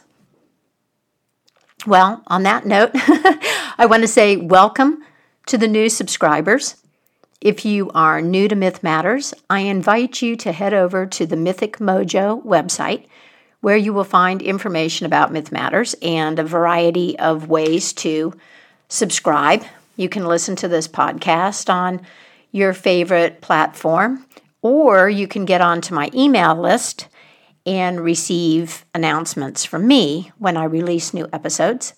Well, 1.86 2.22
on 2.26 2.44
that 2.44 2.64
note, 2.64 2.90
I 2.94 3.86
want 3.88 4.02
to 4.02 4.08
say 4.08 4.36
welcome 4.36 5.02
to 5.46 5.58
the 5.58 5.68
new 5.68 5.88
subscribers. 5.88 6.76
If 7.40 7.64
you 7.64 7.90
are 7.90 8.20
new 8.20 8.46
to 8.46 8.54
Myth 8.54 8.84
Matters, 8.84 9.34
I 9.50 9.60
invite 9.60 10.22
you 10.22 10.36
to 10.36 10.52
head 10.52 10.72
over 10.72 11.06
to 11.06 11.26
the 11.26 11.36
Mythic 11.36 11.78
Mojo 11.78 12.44
website 12.44 13.06
where 13.62 13.76
you 13.76 13.92
will 13.92 14.04
find 14.04 14.42
information 14.42 15.06
about 15.06 15.32
Myth 15.32 15.50
Matters 15.50 15.94
and 16.02 16.38
a 16.38 16.44
variety 16.44 17.18
of 17.18 17.48
ways 17.48 17.92
to 17.94 18.34
subscribe. 18.88 19.64
You 19.96 20.08
can 20.08 20.26
listen 20.26 20.56
to 20.56 20.68
this 20.68 20.88
podcast 20.88 21.72
on 21.72 22.04
your 22.50 22.74
favorite 22.74 23.40
platform 23.40 24.26
or 24.62 25.08
you 25.08 25.26
can 25.26 25.44
get 25.44 25.60
onto 25.60 25.94
my 25.94 26.10
email 26.12 26.54
list 26.54 27.06
and 27.66 28.00
receive 28.00 28.84
announcements 28.94 29.64
from 29.64 29.86
me 29.86 30.32
when 30.38 30.56
I 30.56 30.64
release 30.64 31.14
new 31.14 31.28
episodes. 31.32 31.94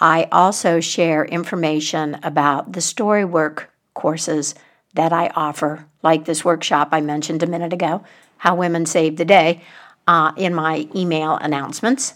I 0.00 0.28
also 0.30 0.80
share 0.80 1.24
information 1.24 2.18
about 2.22 2.72
the 2.72 2.80
storywork 2.80 3.64
courses 3.94 4.54
that 4.94 5.12
I 5.12 5.28
offer, 5.34 5.86
like 6.02 6.24
this 6.24 6.44
workshop 6.44 6.88
I 6.92 7.00
mentioned 7.00 7.42
a 7.42 7.46
minute 7.46 7.72
ago, 7.72 8.04
How 8.38 8.54
Women 8.54 8.86
Save 8.86 9.16
the 9.16 9.24
Day, 9.24 9.62
uh, 10.06 10.32
in 10.36 10.54
my 10.54 10.88
email 10.94 11.36
announcements. 11.36 12.14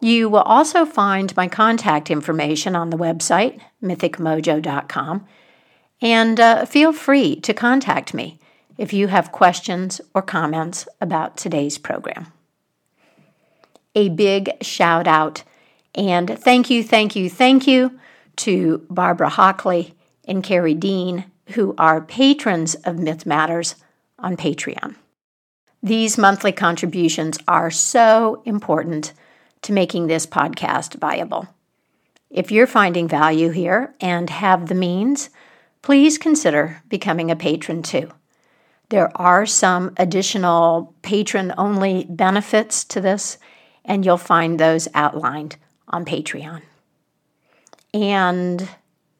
You 0.00 0.28
will 0.28 0.42
also 0.42 0.84
find 0.84 1.36
my 1.36 1.48
contact 1.48 2.10
information 2.10 2.74
on 2.76 2.90
the 2.90 2.96
website, 2.96 3.60
mythicmojo.com, 3.82 5.26
and 6.00 6.40
uh, 6.40 6.64
feel 6.66 6.92
free 6.92 7.36
to 7.40 7.54
contact 7.54 8.14
me 8.14 8.38
if 8.78 8.92
you 8.92 9.08
have 9.08 9.32
questions 9.32 10.00
or 10.14 10.22
comments 10.22 10.88
about 11.00 11.36
today's 11.36 11.78
program. 11.78 12.32
A 13.94 14.08
big 14.08 14.50
shout 14.62 15.06
out 15.06 15.44
and 15.94 16.38
thank 16.38 16.70
you, 16.70 16.82
thank 16.82 17.14
you, 17.14 17.30
thank 17.30 17.66
you 17.66 17.98
to 18.36 18.84
Barbara 18.90 19.28
Hockley 19.28 19.94
and 20.26 20.42
Carrie 20.42 20.74
Dean, 20.74 21.24
who 21.50 21.74
are 21.78 22.00
patrons 22.00 22.74
of 22.74 22.98
Myth 22.98 23.26
Matters 23.26 23.76
on 24.18 24.36
Patreon. 24.36 24.96
These 25.82 26.18
monthly 26.18 26.52
contributions 26.52 27.38
are 27.46 27.70
so 27.70 28.42
important 28.44 29.12
to 29.62 29.72
making 29.72 30.06
this 30.06 30.26
podcast 30.26 30.98
viable. 30.98 31.46
If 32.30 32.50
you're 32.50 32.66
finding 32.66 33.06
value 33.06 33.50
here 33.50 33.94
and 34.00 34.28
have 34.30 34.66
the 34.66 34.74
means, 34.74 35.30
please 35.82 36.18
consider 36.18 36.82
becoming 36.88 37.30
a 37.30 37.36
patron 37.36 37.82
too. 37.82 38.10
There 38.90 39.10
are 39.16 39.46
some 39.46 39.92
additional 39.96 40.94
patron 41.02 41.52
only 41.56 42.06
benefits 42.08 42.84
to 42.84 43.00
this, 43.00 43.38
and 43.84 44.04
you'll 44.04 44.18
find 44.18 44.58
those 44.58 44.88
outlined 44.94 45.56
on 45.88 46.04
Patreon. 46.04 46.62
And 47.92 48.68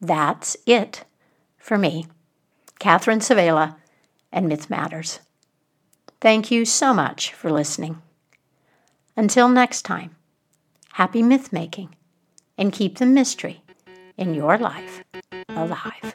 that's 0.00 0.56
it 0.66 1.04
for 1.58 1.78
me, 1.78 2.06
Catherine 2.78 3.20
Svehla, 3.20 3.76
and 4.32 4.48
Myth 4.48 4.68
Matters. 4.68 5.20
Thank 6.20 6.50
you 6.50 6.64
so 6.64 6.92
much 6.92 7.32
for 7.32 7.50
listening. 7.50 8.02
Until 9.16 9.48
next 9.48 9.82
time, 9.82 10.16
happy 10.92 11.22
myth 11.22 11.52
making 11.52 11.94
and 12.58 12.72
keep 12.72 12.98
the 12.98 13.06
mystery 13.06 13.62
in 14.16 14.34
your 14.34 14.58
life 14.58 15.04
alive. 15.48 16.14